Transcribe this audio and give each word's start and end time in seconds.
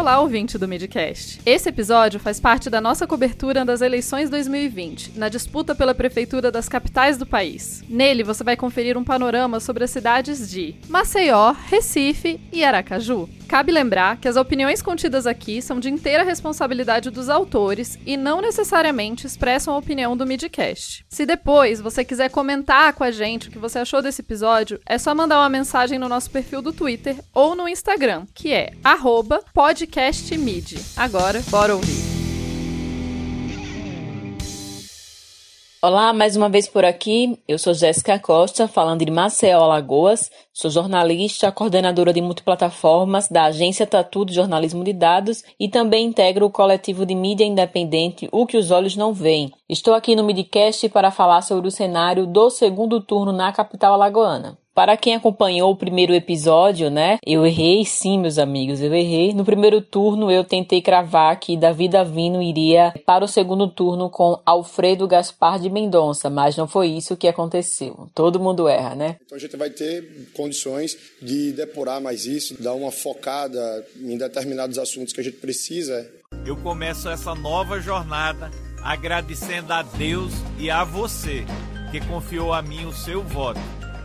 Olá, 0.00 0.18
ouvinte 0.18 0.56
do 0.56 0.66
Midcast. 0.66 1.42
Esse 1.44 1.68
episódio 1.68 2.18
faz 2.18 2.40
parte 2.40 2.70
da 2.70 2.80
nossa 2.80 3.06
cobertura 3.06 3.66
das 3.66 3.82
eleições 3.82 4.30
2020, 4.30 5.18
na 5.18 5.28
disputa 5.28 5.74
pela 5.74 5.94
prefeitura 5.94 6.50
das 6.50 6.70
capitais 6.70 7.18
do 7.18 7.26
país. 7.26 7.84
Nele, 7.86 8.24
você 8.24 8.42
vai 8.42 8.56
conferir 8.56 8.96
um 8.96 9.04
panorama 9.04 9.60
sobre 9.60 9.84
as 9.84 9.90
cidades 9.90 10.50
de 10.50 10.74
Maceió, 10.88 11.52
Recife 11.52 12.40
e 12.50 12.64
Aracaju. 12.64 13.28
Cabe 13.50 13.72
lembrar 13.72 14.16
que 14.16 14.28
as 14.28 14.36
opiniões 14.36 14.80
contidas 14.80 15.26
aqui 15.26 15.60
são 15.60 15.80
de 15.80 15.90
inteira 15.90 16.22
responsabilidade 16.22 17.10
dos 17.10 17.28
autores 17.28 17.98
e 18.06 18.16
não 18.16 18.40
necessariamente 18.40 19.26
expressam 19.26 19.74
a 19.74 19.78
opinião 19.78 20.16
do 20.16 20.24
Midcast. 20.24 21.04
Se 21.08 21.26
depois 21.26 21.80
você 21.80 22.04
quiser 22.04 22.30
comentar 22.30 22.92
com 22.92 23.02
a 23.02 23.10
gente 23.10 23.48
o 23.48 23.50
que 23.50 23.58
você 23.58 23.80
achou 23.80 24.00
desse 24.00 24.22
episódio, 24.22 24.80
é 24.86 24.96
só 24.98 25.16
mandar 25.16 25.40
uma 25.40 25.48
mensagem 25.48 25.98
no 25.98 26.08
nosso 26.08 26.30
perfil 26.30 26.62
do 26.62 26.72
Twitter 26.72 27.16
ou 27.34 27.56
no 27.56 27.68
Instagram, 27.68 28.24
que 28.32 28.52
é 28.52 28.70
podcastmid. 29.90 30.76
Agora, 30.96 31.42
bora 31.50 31.74
ouvir. 31.74 32.10
Olá, 35.82 36.12
mais 36.12 36.36
uma 36.36 36.48
vez 36.48 36.68
por 36.68 36.84
aqui. 36.84 37.38
Eu 37.48 37.58
sou 37.58 37.74
Jéssica 37.74 38.18
Costa, 38.18 38.68
falando 38.68 39.04
de 39.04 39.10
Maceió, 39.10 39.62
Alagoas. 39.62 40.30
Sou 40.52 40.70
jornalista, 40.70 41.50
coordenadora 41.50 42.12
de 42.12 42.20
multiplataformas 42.20 43.28
da 43.28 43.44
agência 43.44 43.86
Tatu 43.86 44.24
de 44.24 44.34
Jornalismo 44.34 44.84
de 44.84 44.92
Dados 44.92 45.42
e 45.58 45.68
também 45.68 46.06
integro 46.06 46.46
o 46.46 46.50
coletivo 46.50 47.04
de 47.04 47.14
mídia 47.14 47.44
independente 47.44 48.28
O 48.30 48.46
que 48.46 48.58
os 48.58 48.70
Olhos 48.70 48.94
Não 48.94 49.12
Veem. 49.12 49.50
Estou 49.68 49.94
aqui 49.94 50.14
no 50.14 50.22
Midcast 50.22 50.88
para 50.90 51.10
falar 51.10 51.42
sobre 51.42 51.66
o 51.66 51.72
cenário 51.72 52.26
do 52.26 52.50
segundo 52.50 53.00
turno 53.00 53.32
na 53.32 53.50
capital 53.50 53.94
alagoana. 53.94 54.59
Para 54.74 54.96
quem 54.96 55.14
acompanhou 55.14 55.72
o 55.72 55.76
primeiro 55.76 56.14
episódio, 56.14 56.90
né? 56.90 57.18
Eu 57.26 57.44
errei 57.44 57.84
sim, 57.84 58.18
meus 58.18 58.38
amigos, 58.38 58.80
eu 58.80 58.94
errei. 58.94 59.34
No 59.34 59.44
primeiro 59.44 59.80
turno 59.80 60.30
eu 60.30 60.44
tentei 60.44 60.80
cravar 60.80 61.38
que 61.40 61.56
Davi 61.56 61.88
Davino 61.88 62.40
iria 62.40 62.94
para 63.04 63.24
o 63.24 63.28
segundo 63.28 63.68
turno 63.68 64.08
com 64.08 64.40
Alfredo 64.46 65.08
Gaspar 65.08 65.58
de 65.58 65.68
Mendonça, 65.68 66.30
mas 66.30 66.56
não 66.56 66.68
foi 66.68 66.88
isso 66.88 67.16
que 67.16 67.26
aconteceu. 67.26 68.08
Todo 68.14 68.40
mundo 68.40 68.68
erra, 68.68 68.94
né? 68.94 69.16
Então 69.24 69.36
a 69.36 69.40
gente 69.40 69.56
vai 69.56 69.70
ter 69.70 70.30
condições 70.34 70.96
de 71.20 71.52
depurar 71.52 72.00
mais 72.00 72.24
isso, 72.24 72.62
dar 72.62 72.74
uma 72.74 72.92
focada 72.92 73.84
em 74.00 74.16
determinados 74.16 74.78
assuntos 74.78 75.12
que 75.12 75.20
a 75.20 75.24
gente 75.24 75.38
precisa. 75.38 76.08
Eu 76.46 76.56
começo 76.56 77.08
essa 77.08 77.34
nova 77.34 77.80
jornada 77.80 78.50
agradecendo 78.82 79.72
a 79.72 79.82
Deus 79.82 80.32
e 80.58 80.70
a 80.70 80.84
você 80.84 81.44
que 81.90 82.00
confiou 82.06 82.52
a 82.52 82.62
mim 82.62 82.86
o 82.86 82.92
seu 82.92 83.22
voto 83.22 83.60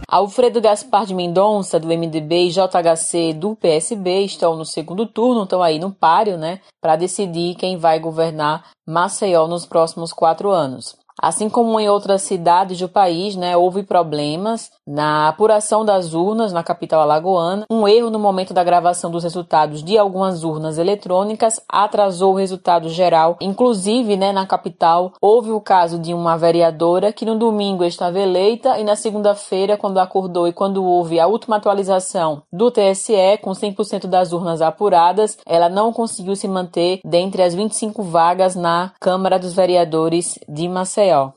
Alfredo 0.08 0.62
Gaspar 0.62 1.06
de 1.06 1.14
Mendonça, 1.14 1.80
do 1.80 1.88
MDB, 1.88 2.48
e 2.48 2.52
JHC, 2.52 3.34
do 3.34 3.56
PSB, 3.56 4.22
estão 4.22 4.56
no 4.56 4.66
segundo 4.66 5.06
turno, 5.06 5.44
estão 5.44 5.62
aí 5.62 5.80
no 5.80 5.92
páreo, 5.92 6.38
né, 6.38 6.62
para 6.82 6.96
decidir 6.96 7.56
quem 7.56 7.78
vai 7.78 8.00
governar 8.00 8.70
Maceió 8.88 9.48
nos 9.48 9.66
próximos 9.66 10.14
quatro 10.14 10.52
anos. 10.52 10.96
Assim 11.22 11.50
como 11.50 11.80
em 11.80 11.90
outras 11.90 12.22
cidades 12.24 12.80
do 12.80 12.90
país, 12.90 13.36
né, 13.36 13.56
houve 13.56 13.84
problemas 13.84 14.70
na 14.86 15.30
apuração 15.30 15.86
das 15.86 16.14
urnas 16.14 16.52
na 16.52 16.62
capital 16.62 17.02
alagoana. 17.02 17.66
Um 17.70 17.88
erro 17.88 18.10
no 18.10 18.20
momento 18.20 18.54
da 18.54 18.64
gravação 18.64 19.10
dos 19.10 19.24
resultados 19.24 19.84
de 19.84 19.98
algumas 19.98 20.44
urnas 20.44 20.78
eletrônicas 20.78 21.62
atrasou 21.68 22.34
o 22.34 22.38
resultado 22.38 22.90
geral. 22.90 23.38
Inclusive, 23.42 24.18
né, 24.18 24.32
na 24.32 24.46
capital, 24.46 25.14
houve 25.22 25.52
o 25.52 25.62
caso 25.62 25.98
de 25.98 26.14
uma 26.14 26.38
vereadora 26.38 27.14
que 27.14 27.26
no 27.26 27.38
domingo 27.38 27.84
estava 27.84 28.20
eleita 28.20 28.78
e 28.78 28.84
na 28.84 28.96
segunda-feira, 28.96 29.78
quando 29.78 30.00
acordou 30.00 30.48
e 30.48 30.54
quando 30.54 30.84
houve 30.84 31.20
a 31.20 31.28
última 31.28 31.56
atualização 31.56 32.44
do 32.52 32.70
TSE, 32.70 33.38
com 33.42 33.52
100% 33.52 34.06
das 34.06 34.34
urnas 34.34 34.62
apuradas, 34.62 35.38
ela 35.46 35.70
não 35.70 35.94
conseguiu 35.94 36.36
se 36.36 36.48
manter 36.48 37.00
dentre 37.04 37.42
as 37.42 37.56
25 37.56 38.04
vagas 38.04 38.56
na 38.56 38.92
Câmara 39.00 39.40
dos 39.40 39.54
Vereadores 39.54 40.38
de 40.48 40.68
Maceió. 40.68 41.05
Israel 41.06 41.36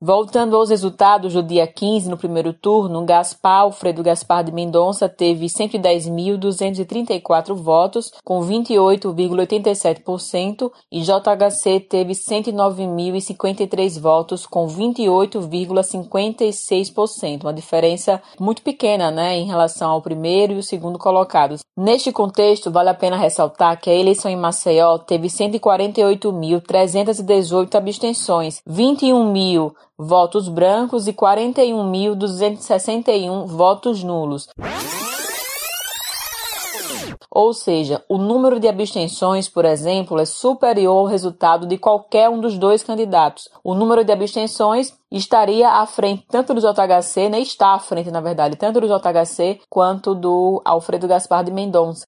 Voltando 0.00 0.54
aos 0.54 0.70
resultados 0.70 1.32
do 1.32 1.42
dia 1.42 1.66
15, 1.66 2.08
no 2.08 2.16
primeiro 2.16 2.52
turno, 2.52 3.04
Gaspar 3.04 3.62
Alfredo 3.62 4.00
Gaspar 4.00 4.44
de 4.44 4.52
Mendonça 4.52 5.08
teve 5.08 5.46
110.234 5.46 7.52
votos, 7.52 8.12
com 8.24 8.40
28,87%, 8.40 10.70
e 10.92 11.00
JHC 11.00 11.80
teve 11.80 12.12
109.053 12.12 13.98
votos, 13.98 14.46
com 14.46 14.68
28,56%, 14.68 17.42
uma 17.42 17.52
diferença 17.52 18.22
muito 18.38 18.62
pequena 18.62 19.10
né, 19.10 19.36
em 19.36 19.46
relação 19.46 19.90
ao 19.90 20.00
primeiro 20.00 20.52
e 20.52 20.58
o 20.58 20.62
segundo 20.62 20.96
colocados. 20.96 21.58
Neste 21.76 22.12
contexto, 22.12 22.70
vale 22.70 22.90
a 22.90 22.94
pena 22.94 23.16
ressaltar 23.16 23.80
que 23.80 23.90
a 23.90 23.94
eleição 23.94 24.30
em 24.30 24.36
Maceió 24.36 24.96
teve 24.98 25.26
148.318 25.26 27.74
abstenções, 27.74 28.62
21.000 28.68 29.72
votos 29.98 30.48
brancos 30.48 31.08
e 31.08 31.12
41.261 31.12 33.46
votos 33.46 34.04
nulos. 34.04 34.46
Ou 37.30 37.52
seja, 37.52 38.02
o 38.08 38.16
número 38.16 38.58
de 38.58 38.66
abstenções, 38.66 39.48
por 39.48 39.64
exemplo, 39.64 40.18
é 40.18 40.24
superior 40.24 40.98
ao 40.98 41.04
resultado 41.04 41.66
de 41.66 41.76
qualquer 41.76 42.28
um 42.28 42.40
dos 42.40 42.58
dois 42.58 42.82
candidatos. 42.82 43.48
O 43.62 43.74
número 43.74 44.04
de 44.04 44.12
abstenções 44.12 44.96
estaria 45.10 45.68
à 45.68 45.86
frente 45.86 46.24
tanto 46.28 46.54
do 46.54 46.60
JHC, 46.60 47.28
né, 47.28 47.40
está 47.40 47.74
à 47.74 47.78
frente, 47.78 48.10
na 48.10 48.20
verdade, 48.20 48.56
tanto 48.56 48.80
do 48.80 48.88
JHC 48.88 49.60
quanto 49.68 50.14
do 50.14 50.62
Alfredo 50.64 51.06
Gaspar 51.06 51.44
de 51.44 51.52
Mendonça. 51.52 52.06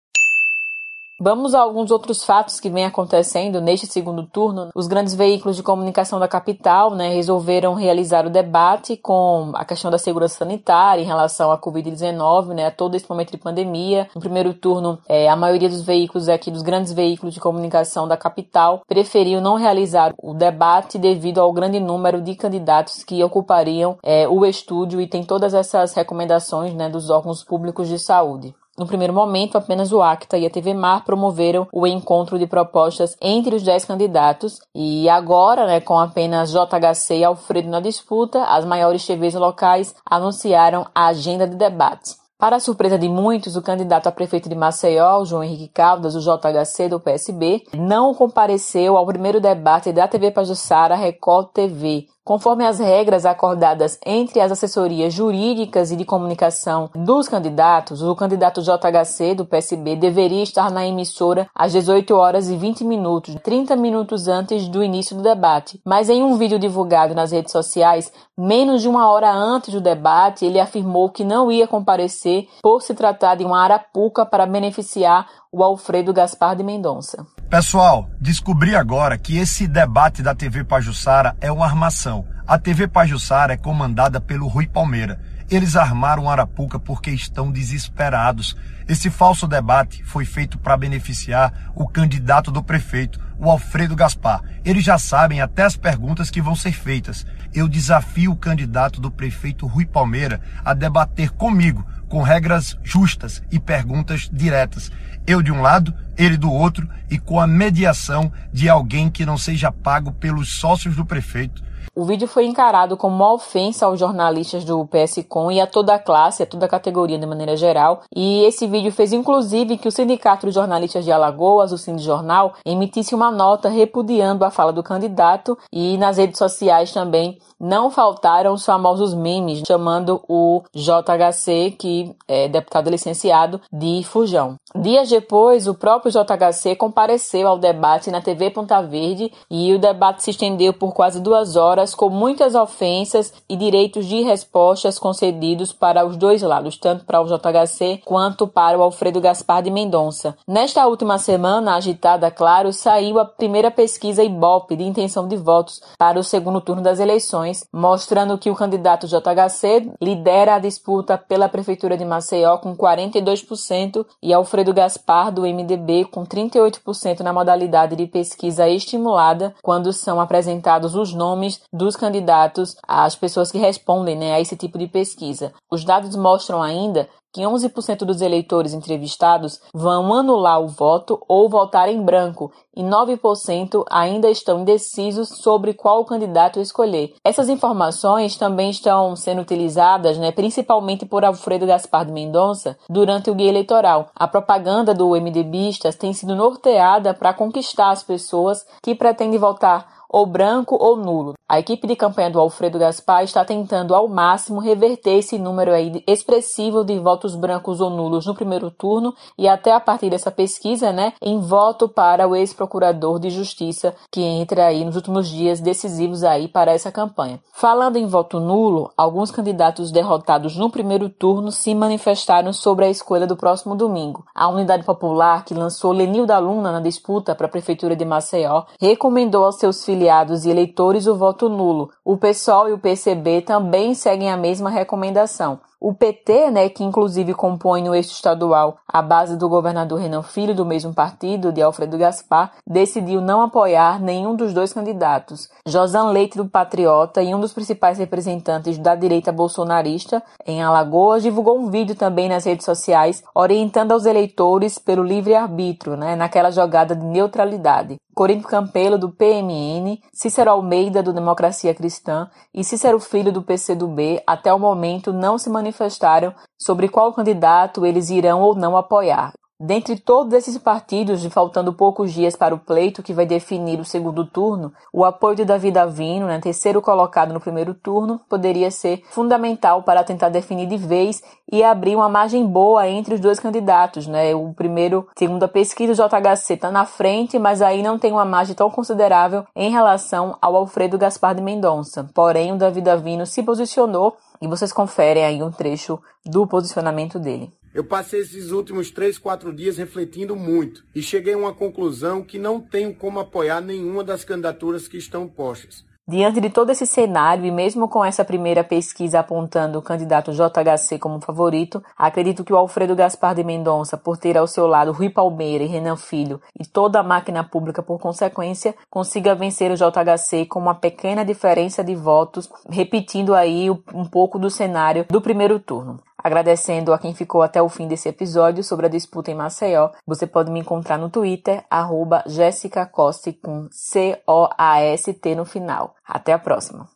Vamos 1.23 1.55
a 1.55 1.61
alguns 1.61 1.91
outros 1.91 2.25
fatos 2.25 2.59
que 2.59 2.71
vêm 2.71 2.87
acontecendo 2.87 3.61
neste 3.61 3.87
segundo 3.87 4.23
turno. 4.23 4.71
Os 4.75 4.87
grandes 4.87 5.15
veículos 5.15 5.55
de 5.55 5.63
comunicação 5.63 6.19
da 6.19 6.27
capital 6.27 6.95
né, 6.95 7.11
resolveram 7.11 7.75
realizar 7.75 8.25
o 8.25 8.31
debate 8.31 8.97
com 8.97 9.53
a 9.53 9.63
questão 9.63 9.91
da 9.91 9.99
segurança 9.99 10.39
sanitária 10.39 11.03
em 11.03 11.07
relação 11.07 11.53
à 11.53 11.59
Covid-19, 11.59 12.55
né, 12.55 12.69
a 12.69 12.71
todo 12.71 12.95
esse 12.95 13.05
momento 13.07 13.33
de 13.33 13.37
pandemia. 13.37 14.09
No 14.15 14.21
primeiro 14.23 14.55
turno, 14.55 14.99
é, 15.07 15.29
a 15.29 15.37
maioria 15.37 15.69
dos 15.69 15.83
veículos 15.83 16.27
aqui, 16.27 16.51
dos 16.51 16.63
grandes 16.63 16.91
veículos 16.91 17.35
de 17.35 17.41
comunicação 17.41 18.09
da 18.09 18.17
capital, 18.17 18.81
preferiu 18.89 19.43
não 19.43 19.57
realizar 19.57 20.15
o 20.17 20.33
debate 20.33 20.97
devido 20.97 21.39
ao 21.39 21.53
grande 21.53 21.79
número 21.79 22.23
de 22.23 22.35
candidatos 22.35 23.05
que 23.05 23.23
ocupariam 23.23 23.99
é, 24.03 24.27
o 24.27 24.47
estúdio 24.47 25.03
e 25.03 25.07
tem 25.07 25.23
todas 25.23 25.53
essas 25.53 25.93
recomendações 25.93 26.73
né, 26.73 26.89
dos 26.89 27.11
órgãos 27.11 27.45
públicos 27.45 27.89
de 27.89 27.99
saúde. 27.99 28.55
No 28.81 28.87
primeiro 28.87 29.13
momento, 29.13 29.59
apenas 29.59 29.93
o 29.93 30.01
ACTA 30.01 30.39
e 30.39 30.47
a 30.47 30.51
TV 30.51 30.73
Mar 30.73 31.05
promoveram 31.05 31.69
o 31.71 31.87
encontro 31.87 32.39
de 32.39 32.47
propostas 32.47 33.15
entre 33.21 33.55
os 33.55 33.63
10 33.63 33.85
candidatos 33.85 34.59
e 34.75 35.07
agora, 35.07 35.67
né, 35.67 35.83
com 35.83 35.99
apenas 35.99 36.51
JHC 36.51 37.19
e 37.19 37.25
Alfredo 37.25 37.69
na 37.69 37.79
disputa, 37.79 38.43
as 38.45 38.65
maiores 38.65 39.05
TVs 39.05 39.35
locais 39.35 39.95
anunciaram 40.11 40.87
a 40.95 41.09
agenda 41.09 41.47
de 41.47 41.57
debates. 41.57 42.19
Para 42.39 42.57
a 42.57 42.61
surpresa 42.61 42.99
de 42.99 43.07
muitos, 43.07 43.55
o 43.55 43.61
candidato 43.61 44.07
a 44.07 44.13
prefeito 44.13 44.49
de 44.49 44.55
Maceió, 44.55 45.27
João 45.27 45.45
Henrique 45.45 45.69
Caldas, 45.69 46.15
do 46.15 46.21
JHC 46.21 46.89
do 46.89 46.99
PSB, 46.99 47.65
não 47.75 48.15
compareceu 48.15 48.97
ao 48.97 49.05
primeiro 49.05 49.43
debate 49.43 49.93
da 49.93 50.09
TV 50.09 50.31
Pajussara 50.31 50.97
Record 50.97 51.49
TV, 51.53 52.07
Conforme 52.23 52.67
as 52.67 52.79
regras 52.79 53.25
acordadas 53.25 53.99
entre 54.05 54.41
as 54.41 54.53
assessorias 54.53 55.13
jurídicas 55.13 55.91
e 55.91 55.97
de 55.97 56.05
comunicação 56.05 56.91
dos 56.95 57.27
candidatos, 57.29 58.03
o 58.03 58.15
candidato 58.15 58.61
JHC 58.61 59.35
do 59.35 59.47
PSB 59.47 59.97
deveria 59.97 60.43
estar 60.43 60.71
na 60.71 60.87
emissora 60.87 61.49
às 61.55 61.73
18 61.73 62.15
horas 62.15 62.51
e 62.51 62.57
20 62.57 62.85
minutos, 62.85 63.35
30 63.43 63.75
minutos 63.75 64.29
antes 64.29 64.69
do 64.69 64.85
início 64.85 65.17
do 65.17 65.23
debate. 65.23 65.81
Mas 65.85 66.11
em 66.11 66.23
um 66.23 66.37
vídeo 66.37 66.59
divulgado 66.59 67.15
nas 67.15 67.33
redes 67.33 67.53
sociais, 67.53 68.13
menos 68.37 68.83
de 68.83 68.89
uma 68.89 69.11
hora 69.11 69.33
antes 69.33 69.73
do 69.73 69.81
debate, 69.81 70.45
ele 70.45 70.61
afirmou 70.61 71.09
que 71.09 71.25
não 71.25 71.51
ia 71.51 71.67
comparecer 71.67 72.47
por 72.63 72.83
se 72.83 72.95
tratar 72.95 73.35
de 73.35 73.45
uma 73.45 73.63
arapuca 73.63 74.27
para 74.27 74.47
beneficiar 74.47 75.27
o 75.51 75.65
Alfredo 75.65 76.13
Gaspar 76.13 76.55
de 76.55 76.63
Mendonça. 76.63 77.27
Pessoal, 77.51 78.09
descobri 78.21 78.77
agora 78.77 79.19
que 79.19 79.37
esse 79.37 79.67
debate 79.67 80.23
da 80.23 80.37
TV 80.37 80.63
Pajussara 80.63 81.35
é 81.41 81.51
uma 81.51 81.67
armação. 81.67 82.25
A 82.47 82.57
TV 82.57 82.87
Pajussara 82.87 83.55
é 83.55 83.57
comandada 83.57 84.21
pelo 84.21 84.47
Rui 84.47 84.69
Palmeira. 84.69 85.21
Eles 85.51 85.75
armaram 85.75 86.31
Arapuca 86.31 86.79
porque 86.79 87.11
estão 87.11 87.51
desesperados. 87.51 88.57
Esse 88.89 89.11
falso 89.11 89.49
debate 89.49 90.05
foi 90.05 90.25
feito 90.25 90.61
para 90.61 90.77
beneficiar 90.77 91.73
o 91.75 91.89
candidato 91.89 92.53
do 92.53 92.63
prefeito, 92.63 93.21
o 93.37 93.51
Alfredo 93.51 93.97
Gaspar. 93.97 94.43
Eles 94.65 94.85
já 94.85 94.97
sabem 94.97 95.41
até 95.41 95.65
as 95.65 95.77
perguntas 95.77 96.31
que 96.31 96.41
vão 96.41 96.55
ser 96.55 96.71
feitas. 96.71 97.27
Eu 97.53 97.67
desafio 97.67 98.31
o 98.31 98.37
candidato 98.37 99.01
do 99.01 99.11
prefeito 99.11 99.67
Rui 99.67 99.85
Palmeira 99.85 100.41
a 100.65 100.73
debater 100.73 101.31
comigo 101.31 101.85
com 102.11 102.23
regras 102.23 102.77
justas 102.83 103.41
e 103.51 103.59
perguntas 103.59 104.29
diretas. 104.33 104.91
Eu 105.27 105.43
de 105.43 105.53
um 105.53 105.61
lado, 105.61 105.95
ele 106.17 106.37
do 106.37 106.51
outro 106.51 106.89
e 107.11 107.19
com 107.19 107.41
a 107.41 107.47
mediação 107.47 108.33
de 108.53 108.69
alguém 108.69 109.11
que 109.11 109.27
não 109.27 109.39
seja 109.39 109.71
pago 109.71 110.13
pelos 110.13 110.55
sócios 110.55 110.97
do 110.97 111.05
prefeito 111.05 111.63
O 112.01 112.05
vídeo 112.07 112.27
foi 112.27 112.47
encarado 112.47 112.97
como 112.97 113.15
uma 113.15 113.35
ofensa 113.35 113.85
aos 113.85 114.01
jornalistas 114.01 114.65
do 114.65 114.87
PSCom 114.87 115.51
e 115.51 115.61
a 115.61 115.67
toda 115.67 115.93
a 115.93 115.99
classe, 115.99 116.43
a 116.43 116.47
toda 116.47 116.65
a 116.65 116.69
categoria 116.69 117.19
de 117.19 117.27
maneira 117.27 117.59
geral. 117.59 118.01
E 118.17 118.43
esse 118.45 118.67
vídeo 118.67 118.91
fez 118.91 119.13
inclusive 119.13 119.77
que 119.77 119.87
o 119.87 119.93
Sindicato 119.93 120.47
de 120.47 120.53
Jornalistas 120.55 121.05
de 121.05 121.13
Alagoas, 121.13 121.73
o 121.73 121.77
Sindijornal, 121.77 122.55
emitisse 122.65 123.15
uma 123.15 123.31
nota 123.31 123.69
repudiando 123.69 124.47
a 124.47 124.51
fala 124.51 124.73
do 124.73 124.83
candidato 124.83 125.59
e 125.71 125.99
nas 125.99 126.17
redes 126.17 126.39
sociais 126.39 126.91
também 126.91 127.39
não 127.61 127.91
faltaram 127.91 128.55
os 128.55 128.65
famosos 128.65 129.13
memes 129.13 129.63
chamando 129.67 130.23
o 130.27 130.63
JHC, 130.75 131.77
que 131.79 132.17
é 132.27 132.49
deputado 132.49 132.89
licenciado, 132.89 133.61
de 133.71 134.03
fujão. 134.05 134.57
Dias 134.75 135.11
depois, 135.11 135.67
o 135.67 135.75
próprio 135.75 136.11
JHC 136.11 136.75
compareceu 136.77 137.47
ao 137.47 137.59
debate 137.59 138.11
na 138.11 138.23
TV 138.23 138.49
Ponta 138.51 138.81
Verde 138.81 139.31
e 139.51 139.75
o 139.75 139.79
debate 139.79 140.23
se 140.23 140.31
estendeu 140.31 140.73
por 140.73 140.95
quase 140.95 141.21
duas 141.21 141.55
horas, 141.55 141.90
com 141.95 142.09
muitas 142.09 142.55
ofensas 142.55 143.33
e 143.49 143.57
direitos 143.57 144.07
de 144.07 144.23
respostas 144.23 144.99
concedidos 144.99 145.73
para 145.73 146.05
os 146.05 146.17
dois 146.17 146.43
lados, 146.43 146.77
tanto 146.77 147.05
para 147.05 147.21
o 147.21 147.27
JHC 147.27 148.03
quanto 148.05 148.47
para 148.47 148.79
o 148.79 148.83
Alfredo 148.83 149.21
Gaspar 149.21 149.63
de 149.63 149.71
Mendonça. 149.71 150.37
Nesta 150.47 150.87
última 150.87 151.19
semana, 151.19 151.75
agitada, 151.75 152.31
claro, 152.31 152.73
saiu 152.73 153.19
a 153.19 153.25
primeira 153.25 153.71
pesquisa 153.71 154.23
Ibope 154.23 154.77
de 154.77 154.85
intenção 154.85 155.27
de 155.27 155.37
votos 155.37 155.81
para 155.99 156.19
o 156.19 156.25
segundo 156.25 156.61
turno 156.61 156.83
das 156.83 157.01
eleições, 157.01 157.67
mostrando 157.73 158.39
que 158.39 158.51
o 158.51 158.55
candidato 158.55 159.07
JHC 159.07 159.93
lidera 160.01 160.57
a 160.57 160.59
disputa 160.59 161.17
pela 161.17 161.49
Prefeitura 161.49 161.97
de 161.97 162.05
Maceió 162.05 162.59
com 162.59 162.77
42% 162.77 164.05
e 164.23 164.33
Alfredo 164.33 164.75
Gaspar, 164.75 165.33
do 165.33 165.43
MDB, 165.43 166.07
com 166.07 166.25
38% 166.25 167.21
na 167.21 167.33
modalidade 167.33 167.97
de 167.97 168.07
pesquisa 168.07 168.69
estimulada, 168.69 169.55
quando 169.63 169.93
são 169.93 170.21
apresentados 170.21 170.95
os 170.95 171.15
nomes 171.15 171.61
dos 171.73 171.97
candidatos 171.97 172.77
às 172.87 173.15
pessoas 173.15 173.51
que 173.51 173.59
respondem 173.59 174.17
né, 174.17 174.33
a 174.33 174.41
esse 174.41 174.57
tipo 174.57 174.79
de 174.79 174.89
pesquisa. 174.89 175.53
Os 175.71 175.85
dados 175.85 176.17
mostram 176.17 176.63
ainda 176.63 177.09
que 177.33 177.43
11% 177.43 177.99
dos 177.99 178.21
eleitores 178.21 178.75
entrevistados 178.75 179.61
vão 179.73 180.13
anular 180.13 180.61
o 180.61 180.69
voto 180.69 181.23
ou 181.29 181.49
votar 181.49 181.89
em 181.89 182.03
branco 182.03 182.53
e 182.77 182.83
9% 182.83 183.85
ainda 183.91 184.31
estão 184.31 184.61
indecisos 184.61 185.29
sobre 185.29 185.75
qual 185.75 186.05
candidato 186.05 186.61
escolher. 186.61 187.15
Essas 187.25 187.49
informações 187.49 188.37
também 188.37 188.71
estão 188.71 189.15
sendo 189.17 189.43
utilizadas, 189.43 190.19
né, 190.19 190.33
principalmente 190.33 191.05
por 191.05 191.25
Alfredo 191.25 191.67
Gaspar 191.67 192.05
de 192.05 192.13
Mendonça, 192.13 192.77
durante 192.89 193.31
o 193.31 193.35
guia 193.35 193.49
eleitoral. 193.49 194.11
A 194.15 194.27
propaganda 194.29 194.95
do 194.95 195.11
MDBistas 195.11 195.97
tem 195.97 196.13
sido 196.13 196.35
norteada 196.35 197.13
para 197.13 197.35
conquistar 197.35 197.91
as 197.91 198.03
pessoas 198.03 198.65
que 198.83 198.95
pretendem 198.95 199.39
votar 199.39 200.01
ou 200.11 200.27
branco 200.27 200.77
ou 200.79 200.97
nulo. 200.97 201.35
A 201.49 201.61
equipe 201.61 201.87
de 201.87 201.95
campanha 201.95 202.31
do 202.31 202.41
Alfredo 202.41 202.79
Gaspar 202.79 203.23
está 203.23 203.45
tentando 203.45 203.95
ao 203.95 204.09
máximo 204.09 204.61
reverter 204.61 205.19
esse 205.19 205.39
número 205.39 205.71
expressivo 206.07 206.85
de 206.85 206.99
votos 206.99 207.20
brancos 207.37 207.81
ou 207.81 207.91
nulos 207.91 208.27
no 208.27 208.35
primeiro 208.35 208.71
turno 208.71 209.15
e 209.39 209.47
até 209.47 209.73
a 209.73 209.79
partir 209.79 210.11
dessa 210.11 210.31
pesquisa, 210.31 210.93
né, 210.93 211.13
em 211.23 211.39
voto 211.39 211.89
para 211.89 212.27
o 212.27 212.35
ex-procurador 212.35 213.21
de 213.21 213.31
justiça 213.31 213.95
que 214.11 214.23
entra 214.23 214.67
aí 214.67 214.85
nos 214.85 214.97
últimos 214.97 215.29
dias 215.29 215.61
decisivos 215.61 216.25
aí 216.25 216.49
para 216.49 216.73
essa 216.73 216.91
campanha. 216.91 217.41
Falando 217.53 217.97
em 217.97 218.07
voto 218.07 218.41
nulo, 218.41 218.91
alguns 218.97 219.31
candidatos 219.31 219.93
derrotados 219.93 220.57
no 220.57 220.71
primeiro 220.71 221.09
turno 221.09 221.53
se 221.53 221.75
manifestaram 221.75 222.53
sobre 222.53 222.87
a 222.87 222.91
escolha 222.91 223.27
do 223.27 223.37
próximo 223.37 223.77
domingo. 223.77 224.25
A 224.35 224.49
Unidade 224.49 224.85
Popular, 224.85 225.45
que 225.45 225.55
lançou 225.55 225.93
Lenil 225.93 226.27
da 226.27 226.39
Luna 226.39 226.73
na 226.73 226.81
disputa 226.81 227.35
para 227.35 227.47
a 227.47 227.51
prefeitura 227.51 227.95
de 227.95 228.05
Maceió, 228.05 228.65
recomendou 228.81 229.45
aos 229.45 229.57
seus 229.57 229.85
filhos 229.85 230.01
afiliados 230.01 230.45
e 230.45 230.51
eleitores 230.51 231.07
o 231.07 231.17
voto 231.17 231.49
nulo. 231.49 231.91
O 232.11 232.17
PSOL 232.17 232.69
e 232.69 232.73
o 232.73 232.79
PCB 232.79 233.43
também 233.43 233.95
seguem 233.95 234.33
a 234.33 234.37
mesma 234.37 234.69
recomendação. 234.69 235.61
O 235.81 235.95
PT, 235.95 236.51
né, 236.51 236.69
que 236.69 236.83
inclusive 236.83 237.33
compõe 237.35 237.85
no 237.85 237.95
eixo 237.95 238.11
estadual 238.11 238.79
a 238.87 239.01
base 239.01 239.37
do 239.37 239.49
governador 239.49 240.01
Renan 240.01 240.25
Filho, 240.25 240.53
do 240.53 240.67
mesmo 240.67 240.93
partido, 240.93 241.53
de 241.53 241.63
Alfredo 241.63 241.97
Gaspar, 241.97 242.51
decidiu 242.67 243.21
não 243.21 243.41
apoiar 243.41 244.01
nenhum 244.01 244.35
dos 244.35 244.53
dois 244.53 244.73
candidatos. 244.73 245.49
Josan 245.65 246.11
Leite, 246.11 246.37
do 246.37 246.49
Patriota, 246.49 247.23
e 247.23 247.33
um 247.33 247.41
dos 247.41 247.53
principais 247.53 247.97
representantes 247.97 248.77
da 248.77 248.97
direita 248.97 249.31
bolsonarista 249.31 250.21
em 250.45 250.61
Alagoas, 250.61 251.23
divulgou 251.23 251.61
um 251.61 251.71
vídeo 251.71 251.95
também 251.95 252.29
nas 252.29 252.45
redes 252.45 252.67
sociais 252.67 253.23
orientando 253.33 253.93
aos 253.93 254.05
eleitores 254.05 254.81
pelo 254.81 255.05
livre-arbítrio, 255.05 255.97
né, 255.97 256.17
naquela 256.17 256.51
jogada 256.51 256.97
de 256.97 257.07
neutralidade. 257.07 258.01
Corinto 258.21 258.47
Campelo, 258.47 258.99
do 258.99 259.09
PMN, 259.09 259.99
Cícero 260.13 260.51
Almeida, 260.51 261.03
do 261.03 261.11
Democracia 261.11 261.75
Cristã 261.75 262.29
e 262.53 262.63
Cícero 262.63 263.01
Filho, 263.01 263.33
do 263.33 263.41
PCdoB, 263.41 264.23
até 264.27 264.53
o 264.53 264.59
momento 264.59 265.11
não 265.11 265.39
se 265.39 265.49
manifestaram 265.49 266.35
sobre 266.59 266.87
qual 266.87 267.15
candidato 267.15 267.87
eles 267.87 268.11
irão 268.11 268.43
ou 268.43 268.55
não 268.55 268.77
apoiar. 268.77 269.33
Dentre 269.63 270.01
todos 270.01 270.33
esses 270.33 270.57
partidos, 270.57 271.23
faltando 271.27 271.75
poucos 271.75 272.15
dias 272.15 272.35
para 272.35 272.55
o 272.55 272.59
pleito 272.59 273.03
que 273.03 273.13
vai 273.13 273.27
definir 273.27 273.79
o 273.79 273.85
segundo 273.85 274.25
turno, 274.25 274.73
o 274.91 275.05
apoio 275.05 275.37
de 275.37 275.45
Davi 275.45 275.71
Davino, 275.71 276.27
né, 276.27 276.41
terceiro 276.41 276.81
colocado 276.81 277.35
no 277.35 277.41
primeiro 277.41 277.75
turno, 277.75 278.19
poderia 278.27 278.71
ser 278.71 279.03
fundamental 279.11 279.83
para 279.83 280.03
tentar 280.03 280.31
definir 280.31 280.67
de 280.67 280.79
vez 280.79 281.23
e 281.53 281.63
abrir 281.63 281.95
uma 281.95 282.09
margem 282.09 282.47
boa 282.47 282.89
entre 282.89 283.17
os 283.17 283.21
dois 283.21 283.39
candidatos. 283.39 284.07
Né? 284.07 284.35
O 284.35 284.55
primeiro, 284.55 285.07
segundo 285.15 285.43
a 285.43 285.49
pesquisa, 285.49 285.93
o 285.93 286.09
JHC 286.09 286.55
está 286.55 286.71
na 286.71 286.87
frente, 286.87 287.39
mas 287.39 287.61
aí 287.61 287.83
não 287.83 287.99
tem 287.99 288.13
uma 288.13 288.25
margem 288.25 288.55
tão 288.55 288.71
considerável 288.71 289.45
em 289.55 289.71
relação 289.71 290.39
ao 290.41 290.57
Alfredo 290.57 290.97
Gaspar 290.97 291.35
de 291.35 291.43
Mendonça. 291.43 292.09
Porém, 292.15 292.51
o 292.51 292.57
Davi 292.57 292.81
Davino 292.81 293.27
se 293.27 293.43
posicionou 293.43 294.17
e 294.41 294.49
vocês 294.49 294.73
conferem 294.73 295.23
aí 295.23 295.43
um 295.43 295.51
trecho 295.51 296.01
do 296.25 296.47
posicionamento 296.47 297.19
dele. 297.19 297.60
Eu 297.73 297.85
passei 297.85 298.21
esses 298.21 298.51
últimos 298.51 298.91
três, 298.91 299.17
quatro 299.17 299.53
dias 299.53 299.77
refletindo 299.77 300.35
muito 300.35 300.85
e 300.93 301.01
cheguei 301.01 301.35
a 301.35 301.39
uma 301.39 301.55
conclusão 301.55 302.21
que 302.23 302.39
não 302.39 302.61
tenho 302.61 302.93
como 302.93 303.21
apoiar 303.21 303.61
nenhuma 303.61 304.03
das 304.03 304.25
candidaturas 304.25 304.89
que 304.89 304.97
estão 304.97 305.29
postas. 305.29 305.85
Diante 306.09 306.41
de 306.41 306.51
todo 306.51 306.71
esse 306.71 306.85
cenário 306.85 307.45
e 307.45 307.53
mesmo 307.53 307.89
com 307.89 308.05
essa 308.05 308.25
primeira 308.25 308.65
pesquisa 308.65 309.21
apontando 309.21 309.79
o 309.79 309.83
candidato 309.83 310.33
JHC 310.33 310.99
como 310.99 311.21
favorito, 311.21 311.81
acredito 311.97 312.43
que 312.43 312.53
o 312.53 312.57
Alfredo 312.57 312.97
Gaspar 312.97 313.37
de 313.37 313.45
Mendonça, 313.45 313.97
por 313.97 314.17
ter 314.17 314.37
ao 314.37 314.49
seu 314.49 314.67
lado 314.67 314.91
Rui 314.91 315.09
Palmeira 315.09 315.63
e 315.63 315.69
Renan 315.69 315.95
Filho 315.95 316.41
e 316.59 316.67
toda 316.67 316.99
a 316.99 317.05
máquina 317.05 317.45
pública 317.45 317.81
por 317.81 318.01
consequência, 318.01 318.75
consiga 318.91 319.37
vencer 319.37 319.71
o 319.71 319.77
JHC 319.77 320.47
com 320.47 320.59
uma 320.59 320.75
pequena 320.75 321.25
diferença 321.25 321.85
de 321.85 321.95
votos, 321.95 322.51
repetindo 322.69 323.33
aí 323.33 323.71
um 323.71 324.05
pouco 324.05 324.37
do 324.37 324.51
cenário 324.51 325.07
do 325.09 325.21
primeiro 325.21 325.61
turno. 325.61 326.01
Agradecendo 326.23 326.93
a 326.93 326.99
quem 326.99 327.15
ficou 327.15 327.43
até 327.43 327.63
o 327.63 327.69
fim 327.69 327.89
desse 327.89 328.09
episódio 328.09 328.63
sobre 328.63 328.87
a 328.87 328.89
disputa 328.91 329.31
em 329.31 329.35
Maceió. 329.35 329.91
Você 330.07 330.27
pode 330.27 330.51
me 330.51 330.61
encontrar 330.61 330.99
no 330.99 331.09
Twitter, 331.09 331.65
arroba 331.71 332.23
Jessica 332.27 332.85
Costa 332.87 333.33
com 333.43 333.69
C-O-A-S-T 333.71 335.35
no 335.35 335.45
final. 335.45 335.95
Até 336.07 336.33
a 336.33 336.39
próxima. 336.39 336.89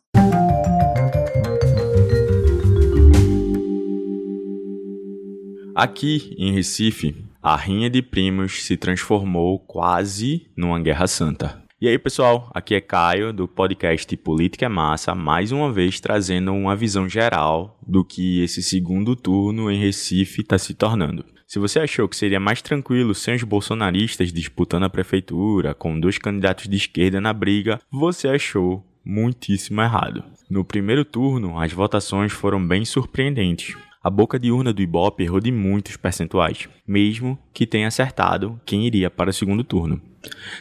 Aqui 5.75 6.33
em 6.37 6.53
Recife, 6.53 7.25
a 7.41 7.55
rinha 7.55 7.89
de 7.89 8.01
primos 8.01 8.63
se 8.63 8.77
transformou 8.77 9.59
quase 9.59 10.49
numa 10.55 10.79
guerra 10.79 11.05
santa. 11.05 11.64
E 11.85 11.87
aí, 11.87 11.99
pessoal, 11.99 12.49
aqui 12.51 12.73
é 12.73 12.81
Caio 12.81 13.31
do 13.31 13.47
podcast 13.47 14.17
Política 14.17 14.65
é 14.65 14.67
Massa, 14.67 15.13
mais 15.13 15.51
uma 15.51 15.71
vez 15.71 15.99
trazendo 15.99 16.51
uma 16.51 16.75
visão 16.75 17.07
geral 17.07 17.77
do 17.85 18.03
que 18.03 18.41
esse 18.41 18.63
segundo 18.63 19.15
turno 19.15 19.69
em 19.69 19.79
Recife 19.79 20.41
está 20.41 20.57
se 20.57 20.73
tornando. 20.73 21.23
Se 21.45 21.59
você 21.59 21.79
achou 21.79 22.09
que 22.09 22.15
seria 22.15 22.39
mais 22.39 22.59
tranquilo 22.59 23.13
sem 23.13 23.35
os 23.35 23.43
bolsonaristas 23.43 24.33
disputando 24.33 24.85
a 24.85 24.89
prefeitura, 24.89 25.75
com 25.75 25.99
dois 25.99 26.17
candidatos 26.17 26.67
de 26.67 26.75
esquerda 26.75 27.21
na 27.21 27.31
briga, 27.31 27.79
você 27.91 28.29
achou 28.29 28.83
muitíssimo 29.05 29.79
errado. 29.79 30.23
No 30.49 30.65
primeiro 30.65 31.05
turno, 31.05 31.59
as 31.59 31.71
votações 31.71 32.31
foram 32.31 32.67
bem 32.67 32.83
surpreendentes. 32.83 33.77
A 34.03 34.09
boca 34.09 34.39
de 34.39 34.51
urna 34.51 34.73
do 34.73 34.81
Ibope 34.81 35.23
errou 35.23 35.39
de 35.39 35.51
muitos 35.51 35.97
percentuais, 35.97 36.67
mesmo 36.87 37.37
que 37.53 37.67
tenha 37.67 37.87
acertado 37.87 38.59
quem 38.65 38.87
iria 38.87 39.11
para 39.11 39.29
o 39.29 39.33
segundo 39.33 39.63
turno. 39.63 40.01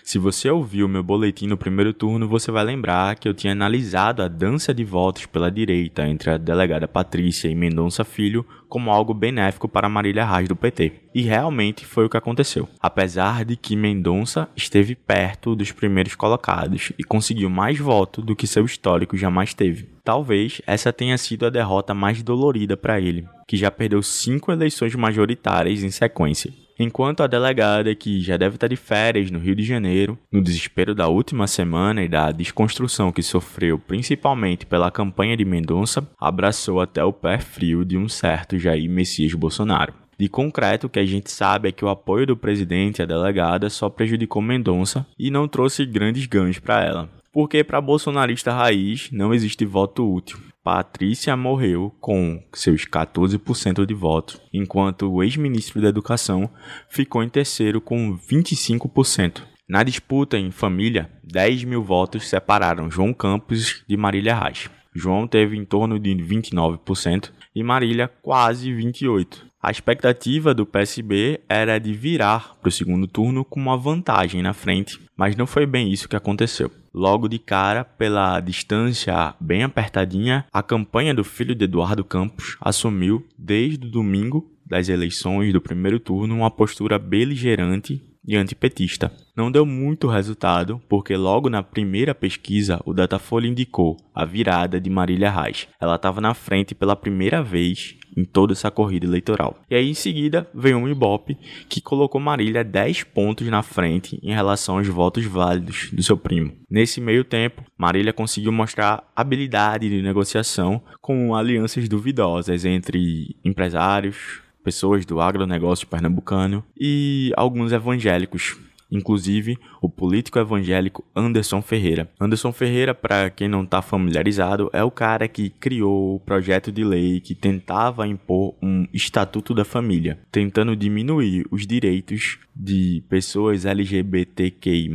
Se 0.03 0.19
você 0.19 0.51
ouviu 0.51 0.89
meu 0.89 1.03
boletim 1.03 1.47
no 1.47 1.57
primeiro 1.57 1.93
turno, 1.93 2.29
você 2.29 2.51
vai 2.51 2.65
lembrar 2.65 3.17
que 3.17 3.29
eu 3.29 3.35
tinha 3.35 3.53
analisado 3.53 4.23
a 4.23 4.29
dança 4.29 4.75
de 4.75 4.85
votos 4.85 5.27
pela 5.27 5.51
direita 5.51 6.07
entre 6.07 6.31
a 6.31 6.39
delegada 6.39 6.89
Patrícia 6.89 7.49
e 7.49 7.55
Mendonça 7.55 8.05
Filho 8.05 8.45
como 8.69 8.91
algo 8.91 9.15
benéfico 9.15 9.69
para 9.69 9.89
Marília 9.89 10.25
Reis 10.25 10.49
do 10.49 10.57
PT. 10.57 10.93
E 11.15 11.23
realmente 11.23 11.87
foi 11.87 12.05
o 12.05 12.09
que 12.09 12.17
aconteceu. 12.17 12.69
Apesar 12.81 13.45
de 13.45 13.57
que 13.57 13.77
Mendonça 13.77 14.49
esteve 14.57 14.97
perto 14.97 15.55
dos 15.55 15.71
primeiros 15.71 16.17
colocados 16.17 16.93
e 16.99 17.05
conseguiu 17.05 17.49
mais 17.49 17.79
votos 17.79 18.25
do 18.25 18.35
que 18.35 18.49
seu 18.49 18.65
histórico 18.65 19.17
jamais 19.17 19.55
teve. 19.55 19.89
Talvez 20.03 20.61
essa 20.67 20.93
tenha 20.93 21.17
sido 21.17 21.47
a 21.47 21.51
derrota 21.51 21.95
mais 21.95 22.23
dolorida 22.23 22.77
para 22.77 23.01
ele, 23.01 23.27
que 23.47 23.57
já 23.57 23.71
perdeu 23.71 24.03
cinco 24.03 24.51
eleições 24.51 24.95
majoritárias 24.95 25.83
em 25.83 25.91
sequência. 25.91 26.53
Enquanto 26.79 27.23
a 27.23 27.27
delegada, 27.27 27.95
que 27.95 28.21
já 28.21 28.37
deve 28.37 28.57
estar 28.57 28.69
de 28.69 28.77
férias 28.77 29.31
no 29.31 29.39
Rio 29.39 29.55
de 29.55 29.63
Janeiro, 29.63 30.19
no 30.31 30.43
desespero 30.43 30.95
da 30.95 31.09
última 31.09 31.47
semana 31.47 32.03
e 32.03 32.09
da 32.09 32.31
desconstrução 32.31 33.13
que 33.13 33.23
sofreu 33.23 33.79
principalmente 33.79 34.67
pela 34.67 34.91
campanha 34.91 35.37
de 35.37 35.45
Mendonça, 35.45 36.07
abraçou 36.19 36.81
até 36.81 37.05
o 37.05 37.13
pé 37.13 37.39
frio 37.39 37.85
de 37.85 37.97
um 37.97 38.09
certo 38.09 38.59
Jair 38.59 38.91
Messias 38.91 39.35
Bolsonaro. 39.35 39.95
De 40.19 40.29
concreto, 40.29 40.87
o 40.87 40.91
que 40.91 41.01
a 41.01 41.07
gente 41.07 41.31
sabe 41.31 41.69
é 41.69 41.73
que 41.73 41.85
o 41.85 41.89
apoio 41.89 42.27
do 42.27 42.37
presidente 42.37 43.03
à 43.03 43.05
delegada 43.05 43.69
só 43.69 43.89
prejudicou 43.89 44.41
Mendonça 44.41 45.05
e 45.19 45.31
não 45.31 45.49
trouxe 45.49 45.85
grandes 45.85 46.27
ganhos 46.27 46.59
para 46.59 46.85
ela. 46.85 47.09
Porque 47.35 47.65
para 47.65 47.81
bolsonarista 47.81 48.53
raiz 48.53 49.11
não 49.11 49.35
existe 49.35 49.65
voto 49.65 50.09
útil. 50.09 50.39
Patrícia 50.63 51.37
morreu 51.37 51.93
com 52.01 52.41
seus 52.55 52.87
14% 52.87 53.85
de 53.85 53.93
votos, 53.93 54.41
enquanto 54.53 55.13
o 55.13 55.21
ex-ministro 55.21 55.83
da 55.83 55.89
Educação 55.89 56.49
ficou 56.89 57.25
em 57.25 57.29
terceiro 57.29 57.81
com 57.81 58.17
25%. 58.17 59.43
Na 59.69 59.83
disputa 59.83 60.39
em 60.39 60.53
família, 60.53 61.11
10 61.25 61.65
mil 61.65 61.83
votos 61.83 62.29
separaram 62.29 62.89
João 62.89 63.13
Campos 63.13 63.83
de 63.89 63.97
Marília 63.97 64.39
Reis. 64.39 64.71
João 64.95 65.27
teve 65.27 65.57
em 65.57 65.65
torno 65.65 65.99
de 65.99 66.15
29% 66.15 67.33
e 67.53 67.65
Marília 67.65 68.07
quase 68.07 68.71
28%. 68.71 69.43
A 69.65 69.71
expectativa 69.71 70.53
do 70.53 70.67
PSB 70.67 71.41
era 71.49 71.79
de 71.79 71.95
virar 71.95 72.55
para 72.61 72.69
o 72.69 72.71
segundo 72.71 73.07
turno 73.07 73.47
com 73.47 73.59
uma 73.59 73.79
vantagem 73.79 74.43
na 74.43 74.53
frente, 74.53 75.01
mas 75.17 75.37
não 75.37 75.47
foi 75.47 75.65
bem 75.65 75.91
isso 75.91 76.07
que 76.07 76.15
aconteceu. 76.15 76.71
Logo 76.93 77.27
de 77.29 77.39
cara, 77.39 77.83
pela 77.83 78.41
distância 78.41 79.35
bem 79.41 79.63
apertadinha, 79.63 80.45
a 80.53 80.63
campanha 80.63 81.15
do 81.15 81.25
filho 81.25 81.55
de 81.55 81.65
Eduardo 81.65 82.05
Campos 82.05 82.59
assumiu, 82.61 83.27
desde 83.39 83.87
o 83.87 83.91
domingo 83.91 84.53
das 84.67 84.91
eleições 84.91 85.51
do 85.51 85.63
primeiro 85.63 85.99
turno, 85.99 86.37
uma 86.37 86.51
postura 86.51 86.99
beligerante 86.99 88.03
e 88.27 88.37
antipetista. 88.37 89.13
Não 89.37 89.51
deu 89.51 89.67
muito 89.67 90.09
resultado, 90.09 90.81
porque 90.89 91.17
logo 91.17 91.51
na 91.51 91.63
primeira 91.63 92.15
pesquisa 92.15 92.81
o 92.85 92.95
Datafolha 92.95 93.47
indicou 93.47 93.97
a 94.15 94.25
virada 94.25 94.81
de 94.81 94.89
Marília 94.89 95.31
Reis. 95.31 95.69
Ela 95.81 95.97
estava 95.97 96.21
na 96.21 96.35
frente 96.35 96.75
pela 96.75 96.97
primeira 96.97 97.43
vez 97.43 97.97
em 98.17 98.25
toda 98.25 98.53
essa 98.53 98.71
corrida 98.71 99.07
eleitoral. 99.07 99.59
E 99.71 99.75
aí 99.75 99.91
em 99.91 99.95
seguida 99.95 100.49
veio 100.55 100.77
um 100.79 100.89
Ibope 100.89 101.37
que 101.69 101.81
colocou 101.81 102.21
Marília 102.21 102.65
10 102.65 103.05
pontos 103.05 103.47
na 103.49 103.63
frente 103.63 104.19
em 104.23 104.33
relação 104.33 104.79
aos 104.79 104.89
votos 104.89 105.25
válidos 105.25 105.91
do 105.93 106.03
seu 106.03 106.17
primo. 106.17 106.53
Nesse 106.71 107.01
meio 107.01 107.25
tempo, 107.25 107.63
Marília 107.77 108.13
conseguiu 108.13 108.53
mostrar 108.53 109.11
habilidade 109.15 109.89
de 109.89 110.03
negociação 110.03 110.83
com 111.01 111.35
alianças 111.35 111.89
duvidosas 111.89 112.65
entre 112.65 113.37
empresários, 113.45 114.41
pessoas 114.65 115.05
do 115.05 115.21
agronegócio 115.21 115.87
pernambucano 115.87 116.65
e 116.79 117.33
alguns 117.37 117.71
evangélicos, 117.71 118.57
inclusive 118.95 119.59
o 119.83 119.89
político 119.91 120.39
evangélico 120.39 121.05
Anderson 121.15 121.61
Ferreira. 121.61 122.09
Anderson 122.21 122.53
Ferreira, 122.53 122.95
para 122.95 123.29
quem 123.29 123.49
não 123.49 123.65
está 123.65 123.83
familiarizado, 123.83 124.71
é 124.73 124.83
o 124.83 124.91
cara 124.91 125.29
que 125.29 125.51
criou 125.51 126.15
o 126.15 126.21
projeto 126.21 126.71
de 126.71 126.85
lei 126.85 127.21
que 127.21 127.35
tentava 127.35 128.07
impor 128.07 128.55
um 128.63 128.87
estatuto 128.93 129.53
da 129.53 129.65
família, 129.65 130.19
tentando 130.31 130.77
diminuir 130.77 131.45
os 131.51 131.67
direitos 131.67 132.39
de 132.55 133.03
pessoas 133.09 133.65
LGBTQI+, 133.65 134.89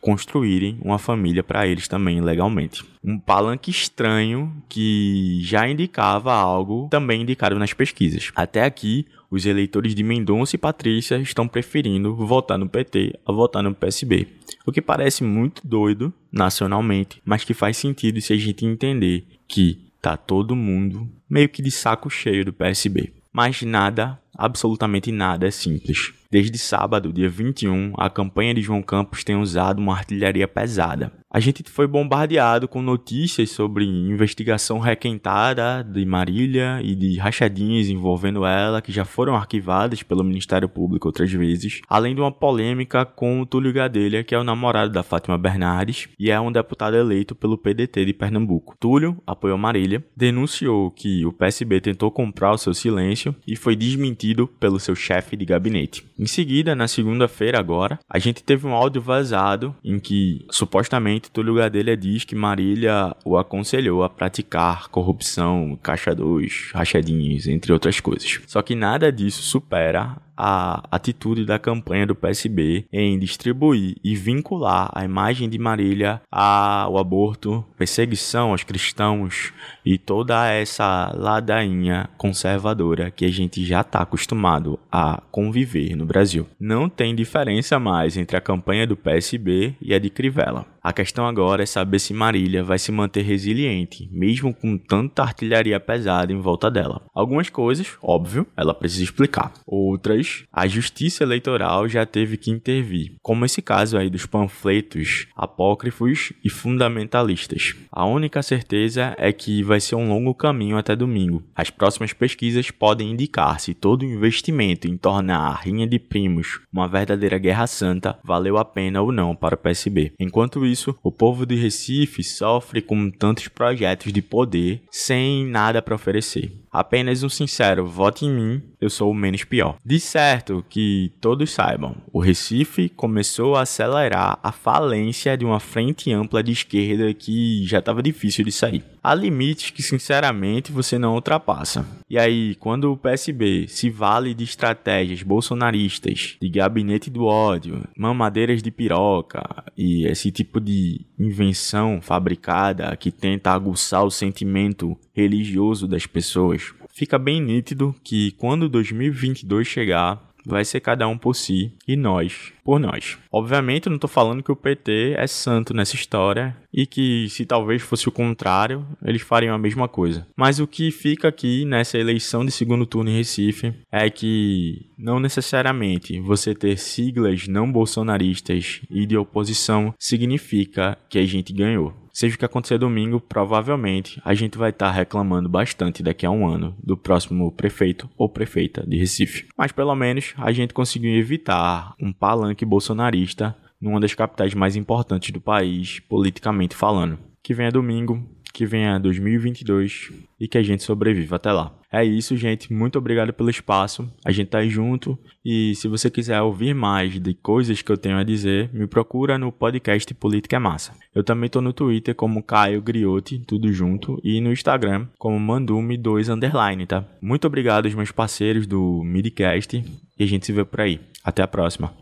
construírem 0.00 0.78
uma 0.80 0.98
família 0.98 1.42
para 1.42 1.66
eles 1.66 1.88
também 1.88 2.20
legalmente. 2.20 2.93
Um 3.04 3.18
palanque 3.18 3.70
estranho 3.70 4.50
que 4.68 5.40
já 5.42 5.68
indicava 5.68 6.32
algo 6.32 6.88
também 6.90 7.22
indicado 7.22 7.58
nas 7.58 7.74
pesquisas. 7.74 8.32
Até 8.34 8.64
aqui, 8.64 9.06
os 9.30 9.44
eleitores 9.44 9.94
de 9.94 10.02
Mendonça 10.02 10.56
e 10.56 10.58
Patrícia 10.58 11.18
estão 11.18 11.46
preferindo 11.46 12.14
votar 12.14 12.56
no 12.56 12.68
PT 12.68 13.18
a 13.26 13.32
votar 13.32 13.62
no 13.62 13.74
PSB. 13.74 14.28
O 14.66 14.72
que 14.72 14.80
parece 14.80 15.22
muito 15.22 15.60
doido 15.66 16.14
nacionalmente, 16.32 17.20
mas 17.24 17.44
que 17.44 17.52
faz 17.52 17.76
sentido 17.76 18.20
se 18.20 18.32
a 18.32 18.36
gente 18.36 18.64
entender 18.64 19.26
que 19.46 19.92
tá 20.00 20.16
todo 20.16 20.56
mundo 20.56 21.10
meio 21.28 21.48
que 21.48 21.62
de 21.62 21.70
saco 21.70 22.08
cheio 22.08 22.44
do 22.44 22.52
PSB. 22.52 23.12
Mas 23.32 23.60
nada, 23.62 24.18
absolutamente 24.36 25.10
nada 25.12 25.46
é 25.46 25.50
simples. 25.50 26.12
Desde 26.34 26.58
sábado, 26.58 27.12
dia 27.12 27.28
21, 27.28 27.92
a 27.96 28.10
campanha 28.10 28.52
de 28.52 28.60
João 28.60 28.82
Campos 28.82 29.22
tem 29.22 29.36
usado 29.36 29.78
uma 29.78 29.94
artilharia 29.94 30.48
pesada. 30.48 31.12
A 31.30 31.38
gente 31.38 31.62
foi 31.68 31.86
bombardeado 31.86 32.66
com 32.66 32.80
notícias 32.80 33.50
sobre 33.50 33.84
investigação 33.84 34.78
requentada 34.78 35.82
de 35.82 36.04
Marília 36.04 36.80
e 36.82 36.94
de 36.94 37.18
rachadinhas 37.18 37.88
envolvendo 37.88 38.44
ela, 38.44 38.80
que 38.80 38.92
já 38.92 39.04
foram 39.04 39.34
arquivadas 39.34 40.02
pelo 40.02 40.24
Ministério 40.24 40.68
Público 40.68 41.08
outras 41.08 41.30
vezes, 41.32 41.80
além 41.88 42.14
de 42.14 42.20
uma 42.20 42.32
polêmica 42.32 43.04
com 43.04 43.40
o 43.40 43.46
Túlio 43.46 43.72
Gadelha, 43.72 44.22
que 44.24 44.34
é 44.34 44.38
o 44.38 44.44
namorado 44.44 44.92
da 44.92 45.02
Fátima 45.02 45.38
Bernardes 45.38 46.08
e 46.18 46.30
é 46.30 46.40
um 46.40 46.52
deputado 46.52 46.96
eleito 46.96 47.34
pelo 47.34 47.58
PDT 47.58 48.04
de 48.04 48.12
Pernambuco. 48.12 48.76
Túlio 48.78 49.20
apoiou 49.26 49.58
Marília, 49.58 50.04
denunciou 50.16 50.90
que 50.90 51.24
o 51.26 51.32
PSB 51.32 51.80
tentou 51.80 52.10
comprar 52.12 52.52
o 52.52 52.58
seu 52.58 52.74
silêncio 52.74 53.34
e 53.46 53.56
foi 53.56 53.74
desmentido 53.74 54.23
pelo 54.58 54.80
seu 54.80 54.94
chefe 54.94 55.36
de 55.36 55.44
gabinete. 55.44 56.04
Em 56.18 56.26
seguida, 56.26 56.74
na 56.74 56.88
segunda-feira 56.88 57.58
agora, 57.58 57.98
a 58.08 58.18
gente 58.18 58.42
teve 58.42 58.66
um 58.66 58.72
áudio 58.72 59.02
vazado 59.02 59.74
em 59.84 59.98
que 59.98 60.46
supostamente 60.50 61.30
Túlio 61.30 61.56
Gadelha 61.56 61.96
diz 61.96 62.24
que 62.24 62.34
Marília 62.34 63.14
o 63.24 63.36
aconselhou 63.36 64.02
a 64.02 64.08
praticar 64.08 64.88
corrupção, 64.88 65.78
caixa 65.82 66.14
2, 66.14 66.70
rachadinhas, 66.72 67.46
entre 67.46 67.72
outras 67.72 68.00
coisas. 68.00 68.40
Só 68.46 68.62
que 68.62 68.74
nada 68.74 69.12
disso 69.12 69.42
supera 69.42 70.16
a 70.36 70.82
atitude 70.90 71.44
da 71.44 71.58
campanha 71.58 72.06
do 72.06 72.14
PSB 72.14 72.86
em 72.92 73.18
distribuir 73.18 73.96
e 74.02 74.14
vincular 74.14 74.90
a 74.92 75.04
imagem 75.04 75.48
de 75.48 75.58
Marília 75.58 76.20
ao 76.30 76.98
aborto, 76.98 77.64
perseguição 77.76 78.50
aos 78.50 78.64
cristãos 78.64 79.52
e 79.84 79.98
toda 79.98 80.48
essa 80.50 81.12
ladainha 81.14 82.08
conservadora 82.16 83.10
que 83.10 83.24
a 83.24 83.30
gente 83.30 83.64
já 83.64 83.80
está 83.80 84.02
acostumado 84.02 84.78
a 84.90 85.22
conviver 85.30 85.94
no 85.94 86.06
Brasil. 86.06 86.46
Não 86.58 86.88
tem 86.88 87.14
diferença 87.14 87.78
mais 87.78 88.16
entre 88.16 88.36
a 88.36 88.40
campanha 88.40 88.86
do 88.86 88.96
PSB 88.96 89.74
e 89.80 89.94
a 89.94 89.98
de 89.98 90.10
Crivella. 90.10 90.73
A 90.84 90.92
questão 90.92 91.26
agora 91.26 91.62
é 91.62 91.66
saber 91.66 91.98
se 91.98 92.12
Marília 92.12 92.62
vai 92.62 92.78
se 92.78 92.92
manter 92.92 93.22
resiliente, 93.22 94.06
mesmo 94.12 94.52
com 94.52 94.76
tanta 94.76 95.22
artilharia 95.22 95.80
pesada 95.80 96.30
em 96.30 96.38
volta 96.38 96.70
dela. 96.70 97.00
Algumas 97.14 97.48
coisas, 97.48 97.96
óbvio, 98.02 98.46
ela 98.54 98.74
precisa 98.74 99.02
explicar. 99.02 99.50
Outras, 99.66 100.44
a 100.52 100.68
justiça 100.68 101.24
eleitoral 101.24 101.88
já 101.88 102.04
teve 102.04 102.36
que 102.36 102.50
intervir, 102.50 103.14
como 103.22 103.46
esse 103.46 103.62
caso 103.62 103.96
aí 103.96 104.10
dos 104.10 104.26
panfletos 104.26 105.26
apócrifos 105.34 106.34
e 106.44 106.50
fundamentalistas. 106.50 107.74
A 107.90 108.04
única 108.04 108.42
certeza 108.42 109.14
é 109.16 109.32
que 109.32 109.62
vai 109.62 109.80
ser 109.80 109.94
um 109.94 110.10
longo 110.10 110.34
caminho 110.34 110.76
até 110.76 110.94
domingo. 110.94 111.42
As 111.56 111.70
próximas 111.70 112.12
pesquisas 112.12 112.70
podem 112.70 113.10
indicar 113.10 113.58
se 113.58 113.72
todo 113.72 114.04
investimento 114.04 114.86
em 114.86 114.98
tornar 114.98 115.48
a 115.48 115.54
rinha 115.54 115.86
de 115.86 115.98
primos 115.98 116.60
uma 116.74 116.88
verdadeira 116.88 117.38
guerra 117.38 117.68
santa 117.68 118.18
valeu 118.24 118.58
a 118.58 118.64
pena 118.64 119.00
ou 119.00 119.12
não 119.12 119.36
para 119.36 119.54
o 119.54 119.58
PSB. 119.58 120.12
Enquanto 120.18 120.66
isso, 120.66 120.73
o 121.02 121.12
povo 121.12 121.46
de 121.46 121.54
Recife 121.54 122.22
sofre 122.22 122.82
com 122.82 123.10
tantos 123.10 123.48
projetos 123.48 124.12
de 124.12 124.20
poder 124.20 124.82
sem 124.90 125.46
nada 125.46 125.80
para 125.80 125.94
oferecer. 125.94 126.52
Apenas 126.74 127.22
um 127.22 127.28
sincero 127.28 127.86
vote 127.86 128.24
em 128.24 128.30
mim, 128.32 128.62
eu 128.80 128.90
sou 128.90 129.08
o 129.08 129.14
menos 129.14 129.44
pior. 129.44 129.76
De 129.86 130.00
certo 130.00 130.64
que 130.68 131.12
todos 131.20 131.52
saibam, 131.52 131.94
o 132.12 132.18
Recife 132.18 132.88
começou 132.88 133.54
a 133.54 133.62
acelerar 133.62 134.40
a 134.42 134.50
falência 134.50 135.36
de 135.36 135.44
uma 135.44 135.60
frente 135.60 136.12
ampla 136.12 136.42
de 136.42 136.50
esquerda 136.50 137.14
que 137.14 137.64
já 137.64 137.78
estava 137.78 138.02
difícil 138.02 138.44
de 138.44 138.50
sair. 138.50 138.82
Há 139.00 139.14
limites 139.14 139.70
que, 139.70 139.82
sinceramente, 139.84 140.72
você 140.72 140.98
não 140.98 141.14
ultrapassa. 141.14 141.86
E 142.10 142.18
aí, 142.18 142.56
quando 142.56 142.90
o 142.90 142.96
PSB 142.96 143.68
se 143.68 143.88
vale 143.88 144.34
de 144.34 144.42
estratégias 144.42 145.22
bolsonaristas, 145.22 146.36
de 146.40 146.48
gabinete 146.48 147.08
do 147.08 147.24
ódio, 147.24 147.86
mamadeiras 147.96 148.62
de 148.62 148.70
piroca 148.70 149.42
e 149.76 150.06
esse 150.06 150.32
tipo 150.32 150.60
de 150.60 151.06
invenção 151.18 152.00
fabricada 152.00 152.96
que 152.96 153.12
tenta 153.12 153.52
aguçar 153.52 154.04
o 154.04 154.10
sentimento 154.10 154.98
religioso 155.14 155.86
das 155.86 156.06
pessoas, 156.06 156.63
fica 156.94 157.18
bem 157.18 157.40
nítido 157.40 157.94
que 158.02 158.30
quando 158.32 158.68
2022 158.68 159.66
chegar, 159.66 160.34
vai 160.46 160.64
ser 160.64 160.80
cada 160.80 161.08
um 161.08 161.16
por 161.16 161.34
si 161.34 161.72
e 161.88 161.96
nós 161.96 162.52
por 162.62 162.78
nós. 162.78 163.18
Obviamente, 163.32 163.86
eu 163.86 163.90
não 163.90 163.96
estou 163.96 164.08
falando 164.08 164.42
que 164.42 164.52
o 164.52 164.56
PT 164.56 165.14
é 165.16 165.26
santo 165.26 165.74
nessa 165.74 165.94
história 165.94 166.56
e 166.72 166.86
que, 166.86 167.28
se 167.28 167.44
talvez 167.44 167.82
fosse 167.82 168.08
o 168.08 168.12
contrário, 168.12 168.86
eles 169.04 169.22
fariam 169.22 169.54
a 169.54 169.58
mesma 169.58 169.88
coisa. 169.88 170.26
Mas 170.36 170.60
o 170.60 170.66
que 170.66 170.90
fica 170.90 171.28
aqui 171.28 171.64
nessa 171.64 171.98
eleição 171.98 172.44
de 172.44 172.50
segundo 172.50 172.86
turno 172.86 173.10
em 173.10 173.16
Recife 173.16 173.74
é 173.90 174.08
que 174.08 174.86
não 174.98 175.20
necessariamente 175.20 176.18
você 176.20 176.54
ter 176.54 176.78
siglas 176.78 177.46
não 177.48 177.70
bolsonaristas 177.70 178.80
e 178.90 179.06
de 179.06 179.16
oposição 179.16 179.94
significa 179.98 180.96
que 181.08 181.18
a 181.18 181.26
gente 181.26 181.52
ganhou. 181.52 182.03
Seja 182.14 182.36
o 182.36 182.38
que 182.38 182.44
acontecer 182.44 182.78
domingo, 182.78 183.20
provavelmente 183.20 184.22
a 184.24 184.32
gente 184.32 184.56
vai 184.56 184.70
estar 184.70 184.86
tá 184.86 184.92
reclamando 184.92 185.48
bastante 185.48 186.02
daqui 186.02 186.24
a 186.24 186.30
um 186.30 186.46
ano 186.46 186.74
do 186.82 186.96
próximo 186.96 187.50
prefeito 187.50 188.08
ou 188.16 188.28
prefeita 188.28 188.86
de 188.86 188.96
Recife. 188.96 189.48
Mas 189.58 189.72
pelo 189.72 189.94
menos 189.96 190.32
a 190.38 190.52
gente 190.52 190.72
conseguiu 190.72 191.14
evitar 191.14 191.94
um 192.00 192.12
palanque 192.12 192.64
bolsonarista 192.64 193.54
numa 193.80 194.00
das 194.00 194.14
capitais 194.14 194.54
mais 194.54 194.76
importantes 194.76 195.32
do 195.32 195.40
país, 195.40 195.98
politicamente 196.00 196.74
falando. 196.74 197.18
Que 197.42 197.52
venha 197.52 197.70
domingo, 197.70 198.26
que 198.54 198.64
venha 198.64 199.00
2022 199.00 200.12
e 200.38 200.46
que 200.46 200.56
a 200.56 200.62
gente 200.62 200.84
sobreviva 200.84 201.34
até 201.34 201.50
lá. 201.50 201.74
É 201.92 202.04
isso, 202.04 202.36
gente. 202.36 202.72
Muito 202.72 202.96
obrigado 202.96 203.32
pelo 203.32 203.50
espaço. 203.50 204.08
A 204.24 204.30
gente 204.30 204.48
tá 204.48 204.64
junto. 204.64 205.18
E 205.44 205.74
se 205.74 205.88
você 205.88 206.08
quiser 206.08 206.40
ouvir 206.40 206.72
mais 206.72 207.20
de 207.20 207.34
coisas 207.34 207.82
que 207.82 207.90
eu 207.90 207.96
tenho 207.96 208.16
a 208.16 208.22
dizer, 208.22 208.70
me 208.72 208.86
procura 208.86 209.36
no 209.36 209.50
podcast 209.50 210.14
Política 210.14 210.56
é 210.56 210.58
Massa. 210.58 210.92
Eu 211.12 211.24
também 211.24 211.50
tô 211.50 211.60
no 211.60 211.72
Twitter 211.72 212.14
como 212.14 212.42
Caio 212.42 212.80
Griotti, 212.80 213.40
tudo 213.40 213.72
junto, 213.72 214.20
e 214.22 214.40
no 214.40 214.52
Instagram 214.52 215.08
como 215.18 215.38
Mandume2 215.38 216.32
underline, 216.32 216.86
tá? 216.86 217.04
Muito 217.20 217.46
obrigado 217.46 217.86
aos 217.86 217.94
meus 217.94 218.12
parceiros 218.12 218.66
do 218.66 219.02
Midcast 219.04 219.84
e 220.18 220.24
a 220.24 220.26
gente 220.26 220.46
se 220.46 220.52
vê 220.52 220.64
por 220.64 220.80
aí. 220.80 221.00
Até 221.24 221.42
a 221.42 221.48
próxima. 221.48 221.92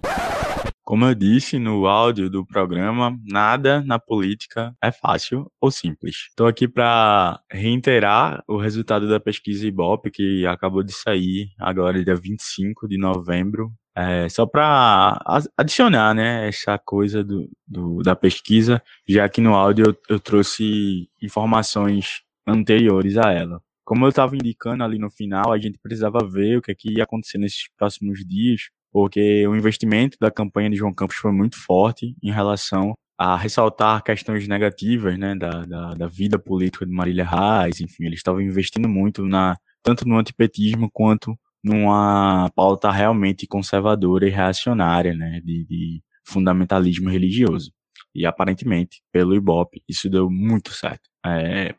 Como 0.93 1.07
eu 1.07 1.15
disse 1.15 1.59
no 1.59 1.87
áudio 1.87 2.29
do 2.29 2.45
programa, 2.45 3.19
nada 3.25 3.83
na 3.83 3.99
política 3.99 4.77
é 4.79 4.93
fácil 4.93 5.51
ou 5.59 5.71
simples. 5.71 6.27
Estou 6.29 6.47
aqui 6.47 6.69
para 6.69 7.41
reiterar 7.51 8.45
o 8.47 8.59
resultado 8.59 9.09
da 9.09 9.19
pesquisa 9.19 9.67
Ibope, 9.67 10.11
que 10.11 10.45
acabou 10.45 10.83
de 10.83 10.93
sair 10.93 11.49
agora, 11.59 12.05
dia 12.05 12.15
25 12.15 12.87
de 12.87 12.99
novembro. 12.99 13.73
É, 13.97 14.29
só 14.29 14.45
para 14.45 15.19
adicionar 15.57 16.13
né, 16.13 16.47
essa 16.47 16.77
coisa 16.77 17.25
do, 17.25 17.49
do, 17.67 18.03
da 18.03 18.15
pesquisa, 18.15 18.83
já 19.09 19.27
que 19.31 19.41
no 19.41 19.55
áudio 19.55 19.87
eu, 19.87 19.97
eu 20.11 20.21
trouxe 20.21 21.09
informações 21.23 22.21
anteriores 22.47 23.17
a 23.17 23.33
ela. 23.33 23.63
Como 23.85 24.05
eu 24.05 24.11
estava 24.11 24.37
indicando 24.37 24.85
ali 24.85 24.99
no 24.99 25.11
final, 25.11 25.53
a 25.53 25.59
gente 25.59 25.79
precisava 25.79 26.19
ver 26.29 26.59
o 26.59 26.63
que, 26.63 26.71
é 26.71 26.75
que 26.75 26.99
ia 26.99 27.05
acontecer 27.05 27.39
nesses 27.39 27.69
próximos 27.77 28.21
dias 28.27 28.63
porque 28.93 29.47
o 29.49 29.57
investimento 29.57 30.19
da 30.21 30.31
campanha 30.31 30.69
de 30.69 30.77
João 30.77 30.93
Campos 30.93 31.17
foi 31.17 31.33
muito 31.33 31.57
forte 31.57 32.15
em 32.23 32.31
relação 32.31 32.95
a 33.17 33.37
ressaltar 33.37 34.03
questões 34.03 34.47
negativas, 34.47 35.19
né, 35.19 35.35
da, 35.35 35.65
da, 35.65 35.95
da 35.95 36.07
vida 36.07 36.39
política 36.39 36.85
de 36.85 36.93
Marília 36.93 37.25
Reis, 37.25 37.81
enfim, 37.81 38.05
eles 38.05 38.19
estavam 38.19 38.41
investindo 38.41 38.89
muito 38.89 39.25
na, 39.25 39.57
tanto 39.83 40.07
no 40.07 40.19
antipetismo 40.19 40.91
quanto 40.93 41.39
numa 41.63 42.51
pauta 42.55 42.91
realmente 42.91 43.47
conservadora 43.47 44.27
e 44.27 44.31
reacionária, 44.31 45.15
né, 45.15 45.41
de, 45.45 45.65
de 45.65 46.03
fundamentalismo 46.25 47.09
religioso. 47.09 47.73
E 48.15 48.27
aparentemente, 48.27 49.03
pelo 49.11 49.35
Ibope, 49.35 49.83
isso 49.89 50.09
deu 50.09 50.31
muito 50.31 50.73
certo. 50.73 51.09
É, 51.25 51.75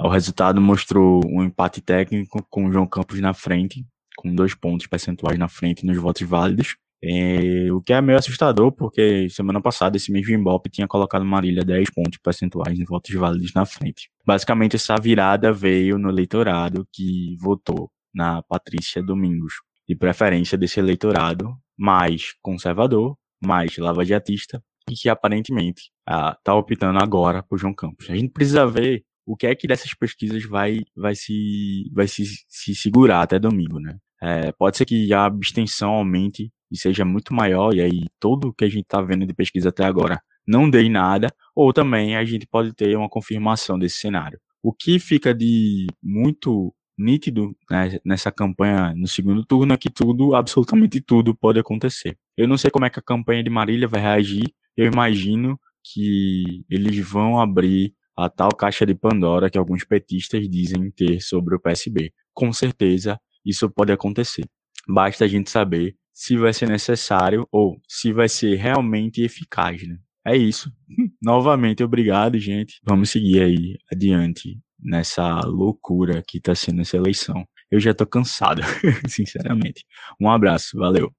o 0.00 0.08
resultado 0.08 0.60
mostrou 0.60 1.20
um 1.26 1.42
empate 1.42 1.80
técnico 1.80 2.44
com 2.50 2.66
o 2.66 2.72
João 2.72 2.86
Campos 2.86 3.20
na 3.20 3.34
frente, 3.34 3.84
com 4.16 4.34
dois 4.34 4.54
pontos 4.54 4.86
percentuais 4.86 5.38
na 5.38 5.48
frente 5.48 5.86
nos 5.86 5.96
votos 5.96 6.26
válidos. 6.26 6.76
É, 7.02 7.70
o 7.72 7.80
que 7.80 7.92
é 7.92 8.00
meio 8.00 8.18
assustador, 8.18 8.72
porque 8.72 9.28
semana 9.30 9.60
passada 9.60 9.96
esse 9.96 10.10
mesmo 10.10 10.34
Ibope 10.34 10.68
tinha 10.68 10.88
colocado 10.88 11.24
Marília 11.24 11.64
10 11.64 11.90
pontos 11.90 12.18
percentuais 12.18 12.78
em 12.78 12.84
votos 12.84 13.14
válidos 13.14 13.52
na 13.54 13.64
frente. 13.64 14.10
Basicamente, 14.26 14.74
essa 14.74 14.96
virada 14.96 15.52
veio 15.52 15.96
no 15.96 16.08
eleitorado 16.08 16.86
que 16.92 17.36
votou 17.40 17.88
na 18.12 18.42
Patrícia 18.42 19.00
Domingos, 19.00 19.54
de 19.88 19.94
preferência 19.94 20.58
desse 20.58 20.80
eleitorado 20.80 21.56
mais 21.76 22.34
conservador, 22.42 23.16
mais 23.40 23.76
lavadiatista, 23.78 24.60
e 24.90 24.94
que 24.94 25.08
aparentemente 25.08 25.90
está 26.06 26.54
optando 26.54 26.98
agora 27.02 27.42
por 27.42 27.58
João 27.58 27.74
Campos. 27.74 28.08
A 28.10 28.14
gente 28.14 28.30
precisa 28.30 28.66
ver 28.66 29.04
o 29.26 29.36
que 29.36 29.46
é 29.46 29.54
que 29.54 29.66
dessas 29.68 29.92
pesquisas 29.94 30.44
vai, 30.44 30.80
vai, 30.96 31.14
se, 31.14 31.90
vai 31.92 32.08
se, 32.08 32.24
se 32.48 32.74
segurar 32.74 33.22
até 33.22 33.38
domingo, 33.38 33.78
né? 33.78 33.96
É, 34.20 34.52
pode 34.52 34.76
ser 34.76 34.84
que 34.84 35.12
a 35.12 35.26
abstenção 35.26 35.90
aumente 35.90 36.50
e 36.70 36.78
seja 36.78 37.04
muito 37.04 37.32
maior, 37.32 37.74
e 37.74 37.80
aí 37.80 38.06
todo 38.18 38.48
o 38.48 38.54
que 38.54 38.64
a 38.64 38.68
gente 38.68 38.82
está 38.82 39.00
vendo 39.00 39.26
de 39.26 39.34
pesquisa 39.34 39.68
até 39.68 39.84
agora 39.84 40.20
não 40.46 40.68
dê 40.68 40.88
nada, 40.88 41.28
ou 41.54 41.72
também 41.72 42.16
a 42.16 42.24
gente 42.24 42.46
pode 42.46 42.72
ter 42.74 42.96
uma 42.96 43.08
confirmação 43.08 43.78
desse 43.78 43.96
cenário. 43.96 44.40
O 44.62 44.72
que 44.72 44.98
fica 44.98 45.34
de 45.34 45.86
muito 46.02 46.74
nítido 46.98 47.54
né, 47.70 47.98
nessa 48.04 48.32
campanha 48.32 48.92
no 48.96 49.06
segundo 49.06 49.44
turno 49.44 49.72
é 49.72 49.76
que 49.76 49.90
tudo, 49.90 50.34
absolutamente 50.34 51.00
tudo, 51.00 51.34
pode 51.34 51.60
acontecer. 51.60 52.16
Eu 52.36 52.48
não 52.48 52.56
sei 52.56 52.70
como 52.70 52.86
é 52.86 52.90
que 52.90 52.98
a 52.98 53.02
campanha 53.02 53.42
de 53.42 53.50
Marília 53.50 53.86
vai 53.86 54.00
reagir, 54.00 54.52
eu 54.78 54.86
imagino 54.86 55.58
que 55.92 56.64
eles 56.70 56.96
vão 56.98 57.40
abrir 57.40 57.92
a 58.16 58.28
tal 58.28 58.50
caixa 58.50 58.86
de 58.86 58.94
Pandora 58.94 59.50
que 59.50 59.58
alguns 59.58 59.84
petistas 59.84 60.48
dizem 60.48 60.88
ter 60.92 61.20
sobre 61.20 61.56
o 61.56 61.60
PSB. 61.60 62.12
Com 62.32 62.52
certeza 62.52 63.20
isso 63.44 63.68
pode 63.68 63.90
acontecer. 63.90 64.44
Basta 64.88 65.24
a 65.24 65.28
gente 65.28 65.50
saber 65.50 65.96
se 66.12 66.36
vai 66.36 66.52
ser 66.52 66.68
necessário 66.68 67.46
ou 67.50 67.80
se 67.88 68.12
vai 68.12 68.28
ser 68.28 68.54
realmente 68.54 69.22
eficaz, 69.22 69.86
né? 69.86 69.98
É 70.24 70.36
isso. 70.36 70.70
Novamente, 71.20 71.82
obrigado, 71.82 72.38
gente. 72.38 72.80
Vamos 72.84 73.10
seguir 73.10 73.42
aí 73.42 73.78
adiante 73.90 74.60
nessa 74.78 75.40
loucura 75.40 76.22
que 76.26 76.38
está 76.38 76.54
sendo 76.54 76.82
essa 76.82 76.96
eleição. 76.96 77.44
Eu 77.68 77.80
já 77.80 77.92
tô 77.92 78.06
cansado, 78.06 78.62
sinceramente. 79.08 79.84
Um 80.20 80.30
abraço, 80.30 80.78
valeu. 80.78 81.12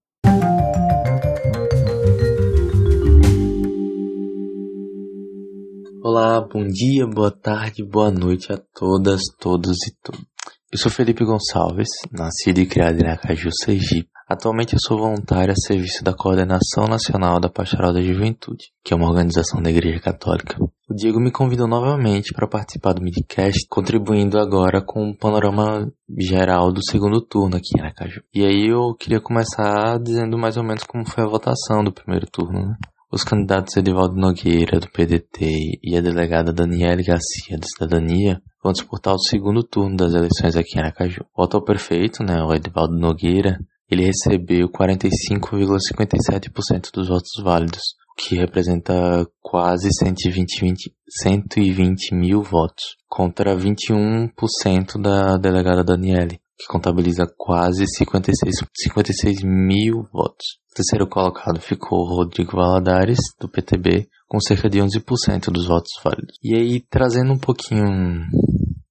Olá, 6.02 6.40
bom 6.40 6.66
dia, 6.66 7.06
boa 7.06 7.30
tarde, 7.30 7.84
boa 7.84 8.10
noite 8.10 8.54
a 8.54 8.58
todas, 8.74 9.22
todos 9.38 9.76
e 9.86 9.94
todos. 10.02 10.26
Eu 10.72 10.80
sou 10.80 10.90
Felipe 10.90 11.26
Gonçalves, 11.26 11.90
nascido 12.10 12.60
e 12.60 12.66
criado 12.66 13.02
em 13.02 13.06
Aracaju, 13.06 13.50
Sergipe. 13.52 14.10
Atualmente 14.30 14.74
eu 14.74 14.80
sou 14.80 14.98
voluntário 14.98 15.52
a 15.52 15.56
serviço 15.56 16.02
da 16.02 16.14
Coordenação 16.14 16.88
Nacional 16.88 17.38
da 17.40 17.50
Pastoral 17.50 17.92
da 17.92 18.02
Juventude, 18.02 18.66
que 18.82 18.94
é 18.94 18.96
uma 18.96 19.10
organização 19.10 19.62
da 19.62 19.70
Igreja 19.70 20.00
Católica. 20.00 20.56
O 20.90 20.96
Diego 20.96 21.20
me 21.20 21.32
convidou 21.32 21.68
novamente 21.68 22.32
para 22.34 22.48
participar 22.48 22.94
do 22.94 23.02
Midcast, 23.02 23.68
contribuindo 23.70 24.40
agora 24.40 24.82
com 24.82 25.04
um 25.04 25.14
panorama 25.14 25.92
geral 26.18 26.72
do 26.72 26.80
segundo 26.82 27.20
turno 27.20 27.58
aqui 27.58 27.78
em 27.78 27.82
Aracaju. 27.82 28.22
E 28.34 28.46
aí 28.46 28.70
eu 28.70 28.96
queria 28.96 29.20
começar 29.20 30.00
dizendo 30.00 30.38
mais 30.38 30.56
ou 30.56 30.64
menos 30.64 30.84
como 30.84 31.06
foi 31.06 31.26
a 31.26 31.30
votação 31.30 31.84
do 31.84 31.92
primeiro 31.92 32.26
turno, 32.32 32.68
né? 32.70 32.76
Os 33.12 33.24
candidatos 33.24 33.76
Edivaldo 33.76 34.16
Nogueira, 34.16 34.80
do 34.80 34.88
PDT, 34.88 35.80
e 35.82 35.98
a 35.98 36.02
delegada 36.02 36.54
Daniele 36.54 37.02
Garcia, 37.02 37.58
da 37.58 37.66
Cidadania, 37.66 38.40
vão 38.64 38.72
disputar 38.72 39.16
o 39.16 39.20
segundo 39.20 39.64
turno 39.64 39.98
das 39.98 40.14
eleições 40.14 40.56
aqui 40.56 40.78
em 40.78 40.82
Aracaju. 40.82 41.26
O 41.36 41.42
atual 41.42 41.64
prefeito, 41.64 42.24
né, 42.24 42.40
o 42.44 42.54
Edivaldo 42.54 42.96
Nogueira, 42.96 43.58
ele 43.90 44.06
recebeu 44.06 44.70
45,57% 44.70 46.92
dos 46.94 47.08
votos 47.08 47.32
válidos, 47.44 47.82
o 48.12 48.16
que 48.16 48.36
representa 48.36 49.28
quase 49.42 49.90
120, 49.92 50.62
20, 50.62 50.94
120 51.24 52.14
mil 52.14 52.44
votos, 52.44 52.96
contra 53.08 53.58
21% 53.58 55.02
da 55.02 55.36
delegada 55.38 55.84
Daniele, 55.84 56.40
que 56.60 56.68
contabiliza 56.68 57.26
quase 57.38 57.86
56, 57.88 58.66
56 58.76 59.44
mil 59.44 60.04
votos. 60.12 60.60
O 60.70 60.76
terceiro 60.76 61.08
colocado 61.08 61.60
ficou 61.62 62.04
Rodrigo 62.04 62.58
Valadares, 62.58 63.20
do 63.40 63.48
PTB, 63.48 64.10
com 64.28 64.40
cerca 64.42 64.70
de 64.70 64.80
11% 64.80 65.46
dos 65.52 65.66
votos 65.66 65.92
válidos. 66.04 66.36
E 66.44 66.54
aí, 66.54 66.82
trazendo 66.90 67.32
um 67.32 67.40
pouquinho 67.40 67.86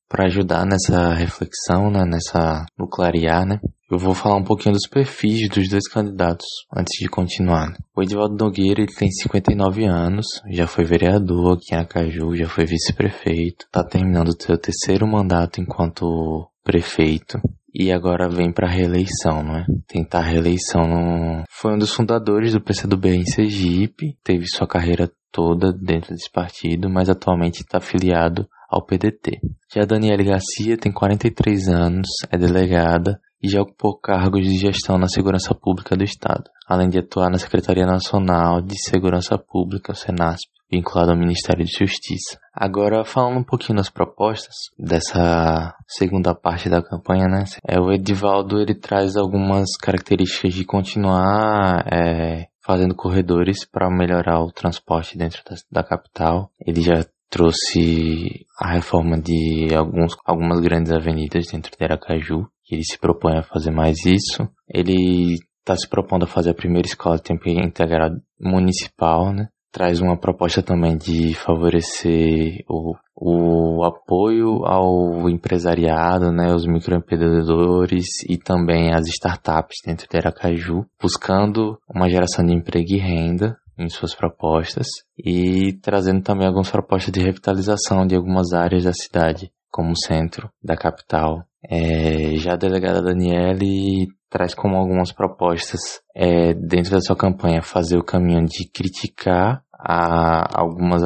para 0.09 0.27
ajudar 0.27 0.65
nessa 0.65 1.13
reflexão, 1.13 1.91
né, 1.91 2.05
nessa 2.07 2.65
nuclear, 2.79 3.47
né, 3.47 3.61
eu 3.91 3.99
vou 3.99 4.15
falar 4.15 4.37
um 4.37 4.45
pouquinho 4.45 4.75
dos 4.75 4.87
perfis 4.87 5.49
dos 5.49 5.69
dois 5.69 5.89
candidatos 5.89 6.47
antes 6.75 6.99
de 6.99 7.09
continuar. 7.09 7.75
O 7.97 8.03
Edivaldo 8.03 8.37
Nogueira 8.37 8.83
ele 8.83 8.95
tem 8.95 9.11
59 9.11 9.85
anos, 9.85 10.27
já 10.51 10.67
foi 10.67 10.85
vereador 10.85 11.57
aqui 11.57 11.75
em 11.75 11.79
Acaju, 11.79 12.35
já 12.35 12.47
foi 12.47 12.67
vice-prefeito, 12.67 13.65
está 13.65 13.83
terminando 13.83 14.29
o 14.29 14.43
seu 14.43 14.59
terceiro 14.59 15.07
mandato 15.07 15.61
enquanto 15.61 16.47
prefeito 16.69 17.41
e 17.75 17.91
agora 17.91 18.29
vem 18.29 18.53
para 18.53 18.69
reeleição, 18.69 19.43
não 19.43 19.57
é? 19.57 19.65
Tentar 19.87 20.21
reeleição 20.21 20.83
no... 20.87 21.45
Foi 21.49 21.73
um 21.73 21.79
dos 21.79 21.95
fundadores 21.95 22.53
do 22.53 22.61
PCdoB 22.61 23.09
em 23.09 23.25
Sergipe, 23.25 24.19
teve 24.23 24.47
sua 24.47 24.67
carreira 24.67 25.11
toda 25.33 25.73
dentro 25.73 26.13
desse 26.13 26.31
partido, 26.31 26.91
mas 26.91 27.09
atualmente 27.09 27.61
está 27.61 27.79
afiliado 27.79 28.47
ao 28.69 28.85
PDT. 28.85 29.41
Já 29.75 29.87
Daniela 29.87 30.23
Garcia 30.23 30.77
tem 30.77 30.93
43 30.93 31.69
anos, 31.69 32.09
é 32.31 32.37
delegada 32.37 33.19
e 33.43 33.49
já 33.49 33.61
ocupou 33.63 33.99
cargos 33.99 34.43
de 34.43 34.59
gestão 34.59 34.99
na 34.99 35.09
segurança 35.09 35.55
pública 35.55 35.97
do 35.97 36.05
Estado, 36.05 36.45
além 36.67 36.89
de 36.89 36.99
atuar 36.99 37.31
na 37.31 37.39
Secretaria 37.39 37.87
Nacional 37.87 38.61
de 38.61 38.79
Segurança 38.79 39.39
Pública, 39.39 39.93
o 39.93 39.95
SENASP, 39.95 40.49
vinculado 40.71 41.13
ao 41.13 41.17
Ministério 41.17 41.65
de 41.65 41.73
Justiça. 41.73 42.39
Agora, 42.55 43.05
falando 43.05 43.39
um 43.39 43.45
pouquinho 43.45 43.79
das 43.79 43.89
propostas 43.89 44.55
dessa 44.79 45.75
segunda 45.87 46.35
parte 46.35 46.69
da 46.69 46.83
campanha, 46.83 47.27
né? 47.27 47.45
É, 47.67 47.81
o 47.81 47.91
Edivaldo 47.91 48.61
ele 48.61 48.75
traz 48.75 49.17
algumas 49.17 49.77
características 49.81 50.53
de 50.53 50.65
continuar 50.65 51.87
é, 51.91 52.49
fazendo 52.63 52.95
corredores 52.95 53.65
para 53.65 53.89
melhorar 53.91 54.41
o 54.41 54.53
transporte 54.53 55.17
dentro 55.17 55.43
da, 55.49 55.57
da, 55.81 55.89
capital. 55.89 56.51
Ele 56.67 56.83
já 56.83 57.05
trouxe 57.31 58.45
a 58.61 58.73
reforma 58.73 59.19
de 59.19 59.75
alguns, 59.75 60.17
algumas 60.25 60.61
grandes 60.61 60.93
avenidas 60.93 61.47
dentro 61.47 61.73
de 61.77 61.85
Aracaju, 61.85 62.47
que 62.69 62.75
ele 62.75 62.85
se 62.85 62.99
propõe 62.99 63.39
a 63.39 63.43
fazer 63.43 63.71
mais 63.71 64.05
isso. 64.05 64.47
Ele 64.69 65.39
está 65.61 65.75
se 65.75 65.89
propondo 65.89 66.25
a 66.25 66.29
fazer 66.29 66.51
a 66.51 66.55
primeira 66.55 66.87
escola 66.87 67.17
de 67.17 67.23
tempo 67.23 67.49
integrado 67.49 68.21
municipal, 68.39 69.33
né? 69.33 69.49
Traz 69.73 70.01
uma 70.01 70.19
proposta 70.19 70.63
também 70.63 70.97
de 70.97 71.35
favorecer 71.35 72.63
o, 72.69 72.95
o 73.15 73.85
apoio 73.85 74.65
ao 74.65 75.29
empresariado, 75.29 76.33
né, 76.33 76.55
os 76.55 76.67
microempreendedores 76.67 78.07
e 78.27 78.39
também 78.39 78.95
as 78.95 79.07
startups 79.09 79.77
dentro 79.85 80.07
de 80.09 80.17
Aracaju, 80.17 80.87
buscando 81.01 81.79
uma 81.89 82.09
geração 82.09 82.45
de 82.47 82.55
emprego 82.55 82.93
e 82.93 82.99
renda 82.99 83.59
em 83.79 83.89
suas 83.91 84.15
propostas 84.15 84.87
e 85.17 85.75
trazendo 85.83 86.23
também 86.23 86.47
algumas 86.47 86.71
propostas 86.71 87.13
de 87.13 87.21
revitalização 87.21 88.07
de 88.07 88.17
algumas 88.17 88.55
áreas 88.55 88.85
da 88.85 88.93
cidade, 88.93 89.53
como 89.71 89.93
o 89.93 89.97
centro 89.97 90.51
da 90.63 90.77
capital. 90.77 91.45
É, 91.65 92.37
já 92.37 92.53
a 92.53 92.57
delegada 92.57 93.03
Daniele 93.03 94.07
traz 94.31 94.55
como 94.55 94.77
algumas 94.77 95.13
propostas 95.13 96.01
é, 96.15 96.55
dentro 96.55 96.93
da 96.93 97.01
sua 97.01 97.17
campanha 97.17 97.63
fazer 97.63 97.97
o 97.97 98.05
caminho 98.05 98.45
de 98.45 98.69
criticar 98.71 99.63
a, 99.73 100.61
algumas 100.61 101.03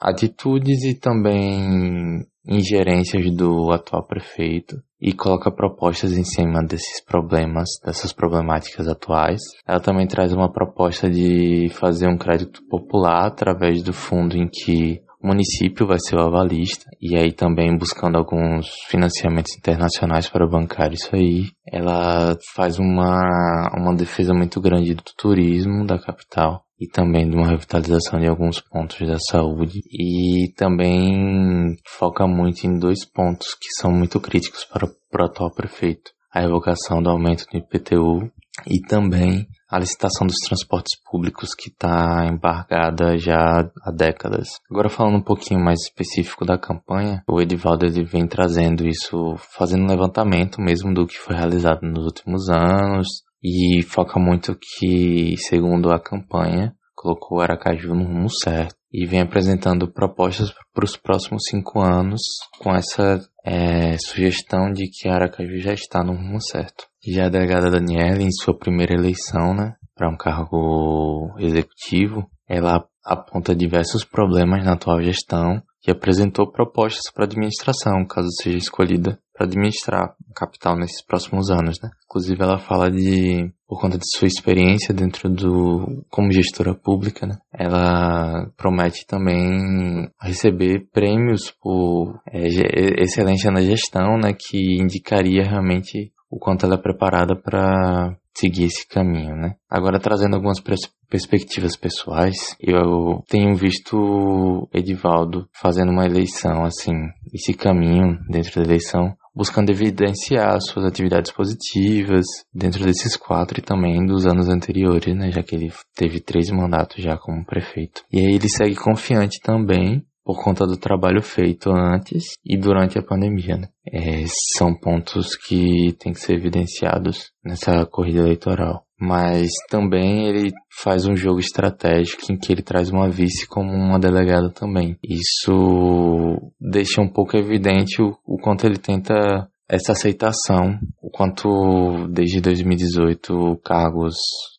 atitudes 0.00 0.84
e 0.84 0.94
também 0.98 2.26
ingerências 2.46 3.34
do 3.34 3.70
atual 3.70 4.06
prefeito 4.06 4.76
e 5.00 5.12
coloca 5.12 5.50
propostas 5.50 6.12
em 6.16 6.24
cima 6.24 6.62
desses 6.62 7.02
problemas, 7.02 7.68
dessas 7.84 8.12
problemáticas 8.12 8.88
atuais. 8.88 9.40
Ela 9.66 9.80
também 9.80 10.06
traz 10.06 10.32
uma 10.32 10.50
proposta 10.50 11.10
de 11.10 11.68
fazer 11.74 12.08
um 12.08 12.16
crédito 12.16 12.62
popular 12.68 13.26
através 13.26 13.82
do 13.82 13.92
fundo 13.92 14.36
em 14.36 14.48
que 14.48 15.02
município 15.24 15.86
vai 15.86 15.98
ser 15.98 16.16
o 16.16 16.20
avalista 16.20 16.90
e 17.00 17.16
aí 17.16 17.32
também 17.32 17.76
buscando 17.76 18.18
alguns 18.18 18.68
financiamentos 18.88 19.56
internacionais 19.56 20.28
para 20.28 20.46
bancar 20.46 20.92
isso 20.92 21.14
aí. 21.14 21.46
Ela 21.66 22.36
faz 22.54 22.78
uma, 22.78 23.70
uma 23.76 23.94
defesa 23.96 24.34
muito 24.34 24.60
grande 24.60 24.94
do 24.94 25.02
turismo 25.16 25.86
da 25.86 25.98
capital 25.98 26.62
e 26.78 26.88
também 26.88 27.28
de 27.28 27.36
uma 27.36 27.48
revitalização 27.48 28.20
de 28.20 28.26
alguns 28.26 28.60
pontos 28.60 29.06
da 29.06 29.18
saúde 29.30 29.80
e 29.90 30.52
também 30.56 31.76
foca 31.86 32.26
muito 32.26 32.64
em 32.66 32.78
dois 32.78 33.04
pontos 33.08 33.54
que 33.54 33.68
são 33.80 33.90
muito 33.90 34.20
críticos 34.20 34.64
para 34.64 34.86
o 34.86 35.24
atual 35.24 35.52
prefeito. 35.54 36.10
A 36.32 36.40
revogação 36.40 37.00
do 37.00 37.08
aumento 37.08 37.46
do 37.50 37.58
IPTU 37.58 38.30
e 38.66 38.80
também 38.80 39.46
a 39.74 39.78
licitação 39.80 40.24
dos 40.24 40.36
transportes 40.36 40.96
públicos 41.04 41.52
que 41.52 41.68
está 41.68 42.24
embargada 42.30 43.18
já 43.18 43.68
há 43.82 43.90
décadas. 43.90 44.60
Agora 44.70 44.88
falando 44.88 45.16
um 45.16 45.22
pouquinho 45.22 45.58
mais 45.58 45.80
específico 45.80 46.44
da 46.44 46.56
campanha, 46.56 47.24
o 47.28 47.40
Edivaldo 47.40 47.84
ele 47.84 48.04
vem 48.04 48.24
trazendo 48.24 48.86
isso, 48.86 49.34
fazendo 49.58 49.82
um 49.82 49.88
levantamento 49.88 50.60
mesmo 50.60 50.94
do 50.94 51.08
que 51.08 51.18
foi 51.18 51.34
realizado 51.34 51.80
nos 51.82 52.04
últimos 52.04 52.48
anos, 52.48 53.08
e 53.42 53.82
foca 53.82 54.20
muito 54.20 54.56
que, 54.56 55.36
segundo 55.38 55.90
a 55.90 55.98
campanha, 55.98 56.72
colocou 56.94 57.38
o 57.38 57.40
Aracaju 57.40 57.94
no 57.94 58.04
rumo 58.04 58.30
certo 58.30 58.76
e 58.94 59.06
vem 59.06 59.20
apresentando 59.20 59.90
propostas 59.90 60.54
para 60.72 60.84
os 60.84 60.96
próximos 60.96 61.42
cinco 61.50 61.80
anos 61.80 62.20
com 62.60 62.72
essa 62.72 63.20
é, 63.44 63.98
sugestão 63.98 64.70
de 64.72 64.88
que 64.88 65.08
Aracaju 65.08 65.58
já 65.58 65.74
está 65.74 66.04
no 66.04 66.12
rumo 66.12 66.40
certo. 66.40 66.86
Já 67.04 67.26
a 67.26 67.28
delegada 67.28 67.72
Daniela, 67.72 68.22
em 68.22 68.30
sua 68.30 68.56
primeira 68.56 68.94
eleição 68.94 69.52
né, 69.52 69.74
para 69.96 70.08
um 70.08 70.16
cargo 70.16 71.34
executivo, 71.40 72.30
ela 72.48 72.86
aponta 73.04 73.52
diversos 73.52 74.04
problemas 74.04 74.64
na 74.64 74.74
atual 74.74 75.02
gestão 75.02 75.60
e 75.84 75.90
apresentou 75.90 76.52
propostas 76.52 77.12
para 77.12 77.24
a 77.24 77.26
administração, 77.26 78.06
caso 78.06 78.28
seja 78.40 78.58
escolhida 78.58 79.18
para 79.34 79.46
administrar 79.46 80.14
capital 80.34 80.76
nesses 80.76 81.04
próximos 81.04 81.50
anos, 81.50 81.80
né? 81.82 81.90
Inclusive 82.06 82.40
ela 82.40 82.58
fala 82.58 82.90
de, 82.90 83.52
por 83.66 83.80
conta 83.80 83.98
de 83.98 84.04
sua 84.16 84.28
experiência 84.28 84.94
dentro 84.94 85.28
do, 85.28 86.04
como 86.08 86.32
gestora 86.32 86.74
pública, 86.74 87.26
né? 87.26 87.36
Ela 87.52 88.48
promete 88.56 89.04
também 89.06 90.08
receber 90.22 90.86
prêmios 90.92 91.50
por 91.50 92.20
é, 92.30 93.02
excelência 93.02 93.50
na 93.50 93.60
gestão, 93.60 94.16
né? 94.16 94.32
Que 94.32 94.80
indicaria 94.80 95.42
realmente 95.42 96.12
o 96.30 96.38
quanto 96.38 96.64
ela 96.64 96.76
é 96.76 96.82
preparada 96.82 97.36
para 97.36 98.16
seguir 98.36 98.64
esse 98.64 98.86
caminho, 98.88 99.36
né? 99.36 99.54
Agora 99.70 100.00
trazendo 100.00 100.34
algumas 100.34 100.60
perspectivas 101.08 101.76
pessoais, 101.76 102.56
eu 102.60 103.22
tenho 103.28 103.54
visto 103.54 104.68
Edivaldo 104.72 105.48
fazendo 105.52 105.92
uma 105.92 106.04
eleição 106.04 106.64
assim, 106.64 106.94
esse 107.32 107.54
caminho 107.54 108.18
dentro 108.28 108.60
da 108.60 108.66
eleição, 108.66 109.16
buscando 109.34 109.70
evidenciar 109.70 110.60
suas 110.60 110.84
atividades 110.84 111.32
positivas 111.32 112.24
dentro 112.52 112.84
desses 112.84 113.16
quatro 113.16 113.58
e 113.58 113.62
também 113.62 114.04
dos 114.06 114.26
anos 114.26 114.48
anteriores, 114.48 115.14
né, 115.14 115.30
já 115.32 115.42
que 115.42 115.54
ele 115.54 115.72
teve 115.94 116.20
três 116.20 116.50
mandatos 116.50 117.02
já 117.02 117.16
como 117.16 117.44
prefeito. 117.44 118.02
E 118.12 118.20
aí 118.20 118.34
ele 118.34 118.48
segue 118.48 118.76
confiante 118.76 119.40
também 119.42 120.04
por 120.24 120.42
conta 120.42 120.66
do 120.66 120.76
trabalho 120.76 121.22
feito 121.22 121.70
antes 121.70 122.32
e 122.44 122.56
durante 122.56 122.98
a 122.98 123.02
pandemia. 123.02 123.58
Né? 123.58 123.68
É, 123.86 124.24
são 124.56 124.74
pontos 124.74 125.36
que 125.36 125.92
têm 125.98 126.12
que 126.12 126.20
ser 126.20 126.34
evidenciados 126.34 127.30
nessa 127.44 127.84
corrida 127.84 128.20
eleitoral. 128.20 128.86
Mas 128.98 129.50
também 129.68 130.28
ele 130.28 130.52
faz 130.82 131.06
um 131.06 131.16
jogo 131.16 131.40
estratégico 131.40 132.30
em 132.30 132.36
que 132.36 132.52
ele 132.52 132.62
traz 132.62 132.90
uma 132.90 133.10
vice 133.10 133.46
como 133.46 133.70
uma 133.72 133.98
delegada 133.98 134.50
também. 134.50 134.96
Isso 135.02 136.52
deixa 136.60 137.00
um 137.00 137.08
pouco 137.08 137.36
evidente 137.36 138.00
o, 138.00 138.16
o 138.24 138.38
quanto 138.38 138.64
ele 138.64 138.78
tenta 138.78 139.48
essa 139.68 139.92
aceitação, 139.92 140.78
o 141.02 141.10
quanto 141.10 142.06
desde 142.08 142.40
2018 142.40 143.60
cargos 143.64 144.14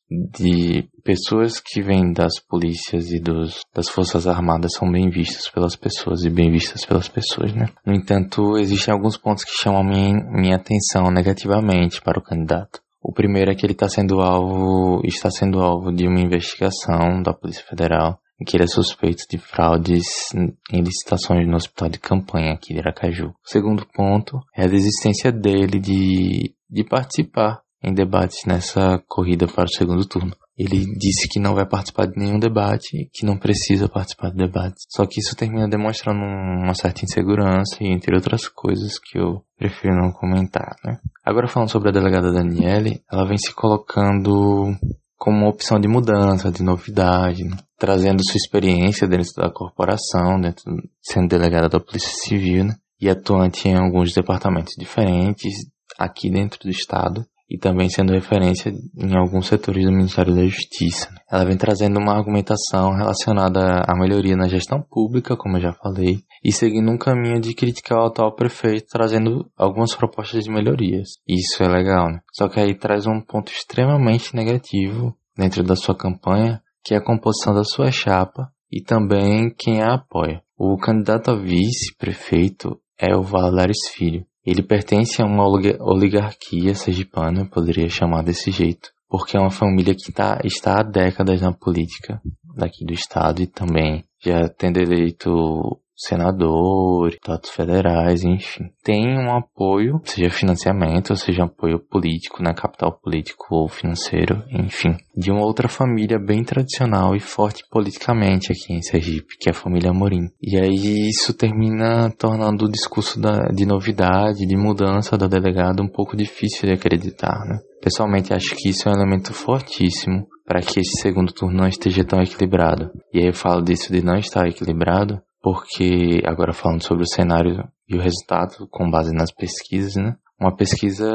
de 0.10 0.88
pessoas 1.04 1.60
que 1.60 1.82
vêm 1.82 2.12
das 2.12 2.40
polícias 2.40 3.12
e 3.12 3.20
dos, 3.20 3.62
das 3.74 3.90
forças 3.90 4.28
armadas 4.28 4.74
são 4.74 4.92
bem 4.92 5.10
vistas 5.10 5.50
pelas 5.50 5.76
pessoas 5.76 6.24
e 6.24 6.30
bem 6.30 6.52
vistas 6.52 6.86
pelas 6.86 7.08
pessoas, 7.08 7.54
né? 7.54 7.68
No 7.86 7.94
entanto, 7.94 8.58
existem 8.58 8.94
alguns 8.94 9.18
pontos 9.18 9.44
que 9.44 9.52
chamam 9.52 9.84
minha, 9.84 10.14
minha 10.32 10.56
atenção 10.56 11.12
negativamente 11.12 12.02
para 12.02 12.20
o 12.20 12.24
candidato. 12.24 12.85
O 13.08 13.14
primeiro 13.14 13.52
é 13.52 13.56
que 13.56 13.64
ele 13.64 13.74
está 13.74 13.88
sendo 13.88 14.20
alvo, 14.20 15.00
está 15.06 15.30
sendo 15.30 15.60
alvo 15.60 15.92
de 15.92 16.08
uma 16.08 16.20
investigação 16.20 17.22
da 17.22 17.36
Polícia 17.36 17.64
Federal 17.64 18.20
em 18.42 18.44
que 18.44 18.58
ele 18.58 18.64
é 18.64 18.68
suspeito 18.68 19.26
de 19.30 19.38
fraudes 19.38 20.34
em 20.34 20.82
licitações 20.82 21.48
no 21.48 21.56
hospital 21.56 21.88
de 21.88 22.00
campanha 22.00 22.54
aqui 22.54 22.74
de 22.74 22.80
Aracaju. 22.80 23.28
O 23.28 23.34
segundo 23.44 23.86
ponto 23.94 24.40
é 24.56 24.64
a 24.64 24.68
desistência 24.68 25.32
dele 25.32 25.80
de, 25.80 26.56
de 26.68 26.84
participar 26.84 27.62
em 27.84 27.94
debates 27.94 28.44
nessa 28.48 29.00
corrida 29.08 29.48
para 29.48 29.66
o 29.66 29.70
segundo 29.70 30.04
turno. 30.08 30.36
Ele 30.58 30.86
disse 30.98 31.28
que 31.28 31.40
não 31.40 31.54
vai 31.54 31.66
participar 31.66 32.08
de 32.08 32.18
nenhum 32.18 32.40
debate, 32.40 33.10
que 33.14 33.26
não 33.26 33.38
precisa 33.38 33.90
participar 33.90 34.30
de 34.30 34.38
debates. 34.38 34.86
Só 34.90 35.06
que 35.06 35.20
isso 35.20 35.36
termina 35.36 35.68
demonstrando 35.68 36.20
uma 36.20 36.74
certa 36.74 37.04
insegurança 37.04 37.78
e 37.82 37.88
entre 37.88 38.16
outras 38.16 38.48
coisas 38.48 38.98
que 38.98 39.20
eu 39.20 39.44
prefiro 39.58 39.96
não 39.96 40.12
comentar, 40.12 40.76
né? 40.84 40.98
Agora 41.26 41.48
falando 41.48 41.72
sobre 41.72 41.90
a 41.90 41.92
delegada 41.92 42.32
Daniele, 42.32 43.02
ela 43.12 43.28
vem 43.28 43.38
se 43.38 43.54
colocando 43.54 44.74
como 45.18 45.40
uma 45.40 45.50
opção 45.50 45.80
de 45.80 45.88
mudança, 45.88 46.52
de 46.52 46.64
novidade, 46.64 47.44
né? 47.44 47.58
trazendo 47.78 48.24
sua 48.24 48.38
experiência 48.38 49.08
dentro 49.08 49.34
da 49.36 49.52
corporação, 49.52 50.40
dentro, 50.40 50.64
sendo 51.02 51.28
delegada 51.28 51.68
da 51.68 51.80
Polícia 51.80 52.12
Civil, 52.24 52.66
né? 52.66 52.76
e 53.02 53.10
atuante 53.10 53.68
em 53.68 53.76
alguns 53.76 54.14
departamentos 54.14 54.74
diferentes 54.78 55.54
aqui 55.98 56.30
dentro 56.30 56.60
do 56.60 56.70
estado 56.70 57.26
e 57.50 57.58
também 57.58 57.90
sendo 57.90 58.14
referência 58.14 58.72
em 58.72 59.16
alguns 59.16 59.48
setores 59.48 59.86
do 59.86 59.92
Ministério 59.92 60.34
da 60.34 60.44
Justiça. 60.46 61.10
Ela 61.32 61.46
vem 61.46 61.58
trazendo 61.58 62.00
uma 62.00 62.14
argumentação 62.14 62.92
relacionada 62.92 63.84
à 63.88 63.96
melhoria 63.96 64.36
na 64.36 64.48
gestão 64.48 64.82
pública, 64.82 65.38
como 65.38 65.58
eu 65.58 65.62
já 65.62 65.74
falei, 65.74 66.20
e 66.44 66.52
seguindo 66.52 66.92
um 66.92 66.98
caminho 66.98 67.40
de 67.40 67.54
criticar 67.54 68.00
o 68.00 68.08
atual 68.08 68.36
prefeito, 68.36 68.88
trazendo 68.90 69.50
algumas 69.58 69.94
propostas 69.96 70.44
de 70.44 70.52
melhorias. 70.52 71.10
Isso 71.28 71.64
é 71.64 71.68
legal, 71.68 72.08
né? 72.08 72.20
Só 72.34 72.48
que 72.48 72.60
aí 72.60 72.74
traz 72.76 73.06
um 73.06 73.22
ponto 73.22 73.52
extremamente 73.52 74.36
negativo 74.36 75.16
dentro 75.38 75.64
da 75.64 75.76
sua 75.76 75.96
campanha, 75.96 76.62
que 76.84 76.94
é 76.94 76.98
a 76.98 77.04
composição 77.04 77.54
da 77.54 77.64
sua 77.64 77.92
chapa 77.92 78.50
e 78.72 78.82
também 78.82 79.54
quem 79.58 79.82
a 79.82 79.96
apoia. 79.96 80.42
O 80.58 80.78
candidato 80.78 81.32
a 81.32 81.36
vice-prefeito 81.36 82.80
é 82.98 83.16
o 83.16 83.22
Valadares 83.22 83.90
Filho. 83.94 84.26
Ele 84.46 84.62
pertence 84.62 85.22
a 85.22 85.26
uma 85.26 85.48
oligarquia 85.48 86.76
sergipana, 86.76 87.50
poderia 87.50 87.90
chamar 87.90 88.24
desse 88.24 88.52
jeito, 88.52 88.92
porque 89.10 89.36
é 89.36 89.40
uma 89.40 89.50
família 89.50 89.96
que 89.96 90.12
tá, 90.12 90.40
está 90.44 90.80
há 90.80 90.84
décadas 90.84 91.42
na 91.42 91.52
política 91.52 92.22
daqui 92.56 92.86
do 92.86 92.94
estado 92.94 93.42
e 93.42 93.48
também 93.48 94.04
já 94.24 94.48
tendo 94.48 94.78
eleito 94.80 95.80
senador, 95.96 97.10
deputados 97.10 97.50
federais, 97.50 98.24
enfim. 98.24 98.66
Tem 98.84 99.18
um 99.18 99.36
apoio, 99.36 100.02
seja 100.04 100.30
financiamento, 100.30 101.16
seja 101.16 101.46
apoio 101.46 101.80
político, 101.80 102.44
né, 102.44 102.54
capital 102.54 103.00
político 103.00 103.48
ou 103.52 103.68
financeiro, 103.68 104.44
enfim, 104.52 104.96
de 105.16 105.32
uma 105.32 105.46
outra 105.46 105.68
família 105.68 106.20
bem 106.20 106.44
tradicional 106.44 107.16
e 107.16 107.20
forte 107.20 107.64
politicamente 107.70 108.52
aqui 108.52 108.74
em 108.74 108.82
Sergipe, 108.82 109.38
que 109.40 109.50
é 109.50 109.52
a 109.52 109.56
família 109.56 109.92
Amorim. 109.92 110.30
E 110.42 110.58
aí 110.58 111.10
isso 111.10 111.34
termina 111.34 112.12
tornando 112.18 112.66
o 112.66 112.72
discurso 112.72 113.20
da, 113.20 113.48
de 113.48 113.66
novidade, 113.66 114.46
de 114.46 114.58
mudança 114.58 115.18
da 115.18 115.28
delegada 115.28 115.82
um 115.82 115.88
pouco 115.88 116.18
difícil 116.18 116.68
de 116.68 116.74
acreditar, 116.74 117.40
né? 117.46 117.60
Pessoalmente 117.82 118.34
acho 118.34 118.56
que 118.56 118.70
isso 118.70 118.90
é 118.90 118.92
um 118.92 118.96
elemento 118.96 119.32
fortíssimo 119.32 120.28
para 120.46 120.60
que 120.60 120.80
esse 120.80 121.02
segundo 121.02 121.32
turno 121.32 121.58
não 121.58 121.68
esteja 121.68 122.04
tão 122.04 122.22
equilibrado. 122.22 122.92
E 123.14 123.20
aí 123.20 123.28
eu 123.28 123.34
falo 123.34 123.62
disso 123.62 123.92
de 123.92 124.04
não 124.04 124.16
estar 124.16 124.48
equilibrado 124.48 125.22
porque, 125.46 126.24
agora 126.26 126.52
falando 126.52 126.82
sobre 126.82 127.04
o 127.04 127.08
cenário 127.08 127.70
e 127.88 127.96
o 127.96 128.02
resultado 128.02 128.68
com 128.72 128.90
base 128.90 129.14
nas 129.14 129.32
pesquisas, 129.32 129.96
né? 129.96 130.16
Uma 130.42 130.56
pesquisa 130.56 131.08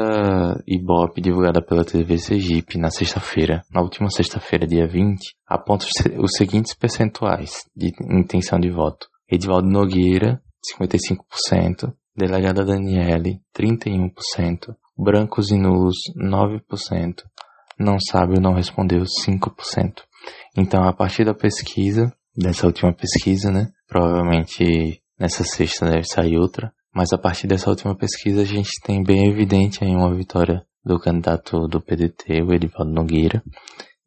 Ibope 0.65 1.19
divulgada 1.19 1.61
pela 1.61 1.83
TV 1.83 2.17
Sergipe 2.17 2.79
na 2.79 2.89
sexta-feira, 2.89 3.61
na 3.69 3.81
última 3.81 4.09
sexta-feira, 4.09 4.65
dia 4.65 4.87
20, 4.87 5.35
aponta 5.45 5.85
os 6.17 6.31
seguintes 6.37 6.73
percentuais 6.73 7.65
de 7.75 7.91
intenção 8.09 8.57
de 8.57 8.71
voto. 8.71 9.05
Edivaldo 9.29 9.67
Nogueira, 9.67 10.41
55%, 10.79 11.93
delegada 12.15 12.63
Daniele, 12.63 13.41
31%, 13.53 14.73
brancos 14.97 15.51
e 15.51 15.57
nulos, 15.57 15.97
9%, 16.15 17.15
não 17.77 17.97
sabe 17.99 18.35
ou 18.35 18.41
não 18.41 18.53
respondeu, 18.53 19.01
5%. 19.01 20.03
Então, 20.57 20.85
a 20.85 20.93
partir 20.93 21.25
da 21.25 21.33
pesquisa, 21.33 22.13
dessa 22.35 22.65
última 22.65 22.93
pesquisa, 22.93 23.51
né? 23.51 23.67
Provavelmente 23.91 25.01
nessa 25.19 25.43
sexta 25.43 25.85
deve 25.85 26.05
sair 26.05 26.37
outra. 26.37 26.71
Mas 26.95 27.11
a 27.11 27.17
partir 27.17 27.45
dessa 27.45 27.69
última 27.69 27.93
pesquisa 27.93 28.41
a 28.41 28.45
gente 28.45 28.69
tem 28.85 29.03
bem 29.03 29.29
evidente 29.29 29.83
aí 29.83 29.91
uma 29.91 30.15
vitória 30.15 30.65
do 30.83 30.97
candidato 30.97 31.67
do 31.67 31.81
PDT, 31.81 32.41
o 32.41 32.53
Edivaldo 32.53 32.93
Nogueira, 32.93 33.43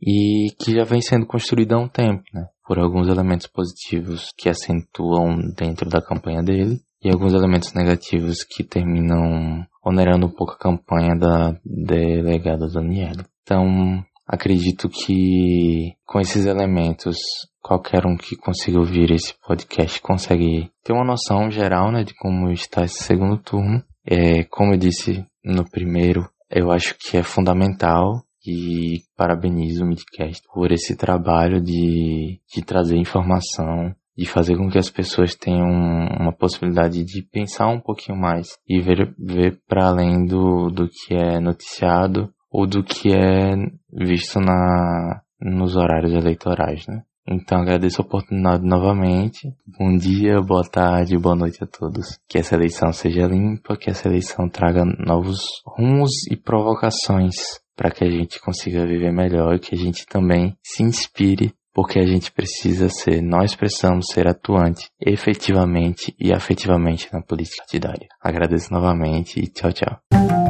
e 0.01 0.49
que 0.59 0.73
já 0.73 0.85
vem 0.85 1.03
sendo 1.03 1.27
construída 1.27 1.77
há 1.77 1.79
um 1.79 1.89
tempo, 1.89 2.23
né? 2.33 2.47
Por 2.67 2.79
alguns 2.79 3.09
elementos 3.09 3.47
positivos 3.47 4.31
que 4.39 4.49
acentuam 4.49 5.37
dentro 5.55 5.89
da 5.89 6.01
campanha 6.01 6.43
dele 6.43 6.81
e 7.03 7.11
alguns 7.11 7.35
elementos 7.35 7.75
negativos 7.75 8.43
que 8.43 8.65
terminam 8.65 9.67
onerando 9.85 10.27
um 10.27 10.33
pouco 10.33 10.55
a 10.55 10.59
campanha 10.59 11.15
da 11.15 11.55
delegada 11.63 12.67
Daniela. 12.69 13.25
Então, 13.43 14.03
acredito 14.27 14.89
que 14.89 15.95
com 16.07 16.21
esses 16.21 16.47
elementos 16.47 17.17
qualquer 17.63 18.07
um 18.07 18.17
que 18.17 18.37
consiga 18.37 18.79
ouvir 18.79 19.11
esse 19.11 19.35
podcast 19.47 20.01
consegue 20.03 20.71
ter 20.83 20.93
uma 20.93 21.05
noção 21.05 21.51
geral, 21.51 21.91
né, 21.91 22.05
de 22.05 22.15
como 22.15 22.51
está 22.51 22.85
esse 22.85 23.03
segundo 23.03 23.39
turno. 23.39 23.83
É, 24.07 24.45
como 24.45 24.75
eu 24.75 24.79
disse 24.79 25.25
no 25.43 25.69
primeiro, 25.71 26.29
eu 26.51 26.71
acho 26.71 26.95
que 26.99 27.17
é 27.17 27.23
fundamental 27.23 28.23
e 28.47 29.01
parabenizo 29.17 29.83
o 29.83 29.87
Midcast 29.87 30.43
por 30.53 30.71
esse 30.71 30.95
trabalho 30.95 31.61
de, 31.61 32.39
de 32.55 32.63
trazer 32.63 32.97
informação, 32.97 33.95
de 34.17 34.27
fazer 34.27 34.57
com 34.57 34.69
que 34.69 34.79
as 34.79 34.91
pessoas 34.91 35.35
tenham 35.35 35.67
uma 35.67 36.33
possibilidade 36.33 37.03
de 37.03 37.23
pensar 37.23 37.69
um 37.69 37.81
pouquinho 37.81 38.19
mais 38.19 38.59
e 38.69 38.81
ver, 38.81 39.15
ver 39.19 39.59
para 39.67 39.89
além 39.89 40.27
do, 40.27 40.69
do 40.69 40.87
que 40.89 41.15
é 41.15 41.41
noticiado 41.41 42.31
ou 42.51 42.67
do 42.67 42.85
que 42.85 43.13
é 43.13 43.57
visto 43.95 44.41
na, 44.41 45.23
nos 45.41 45.77
horários 45.77 46.13
eleitorais, 46.13 46.85
né? 46.89 47.03
Então 47.27 47.63
agradeço 47.63 48.03
a 48.03 48.05
oportunidade 48.05 48.63
novamente. 48.63 49.49
Bom 49.79 49.97
dia, 49.97 50.43
boa 50.43 50.63
tarde, 50.63 51.17
boa 51.17 51.35
noite 51.35 51.65
a 51.65 51.67
todos. 51.67 52.19
Que 52.29 52.39
essa 52.39 52.55
eleição 52.55 52.93
seja 52.93 53.27
limpa, 53.27 53.77
que 53.77 53.89
essa 53.89 54.09
eleição 54.09 54.49
traga 54.49 54.85
novos 54.85 55.41
rumos 55.67 56.11
e 56.31 56.37
provocações 56.37 57.35
para 57.75 57.91
que 57.91 58.05
a 58.05 58.11
gente 58.11 58.39
consiga 58.41 58.87
viver 58.87 59.13
melhor 59.13 59.55
e 59.55 59.59
que 59.59 59.75
a 59.75 59.79
gente 59.79 60.07
também 60.07 60.55
se 60.63 60.83
inspire, 60.83 61.55
porque 61.73 61.99
a 61.99 62.07
gente 62.07 62.31
precisa 62.31 62.89
ser, 62.89 63.23
nós 63.23 63.57
precisamos 63.57 64.07
ser 64.13 64.29
atuante 64.29 64.87
efetivamente 65.01 66.15
e 66.21 66.33
afetivamente 66.33 67.09
na 67.13 67.23
política 67.23 67.63
partidária. 67.63 68.07
Agradeço 68.23 68.73
novamente 68.73 69.41
e 69.41 69.49
tchau, 69.49 69.73
tchau. 69.73 70.44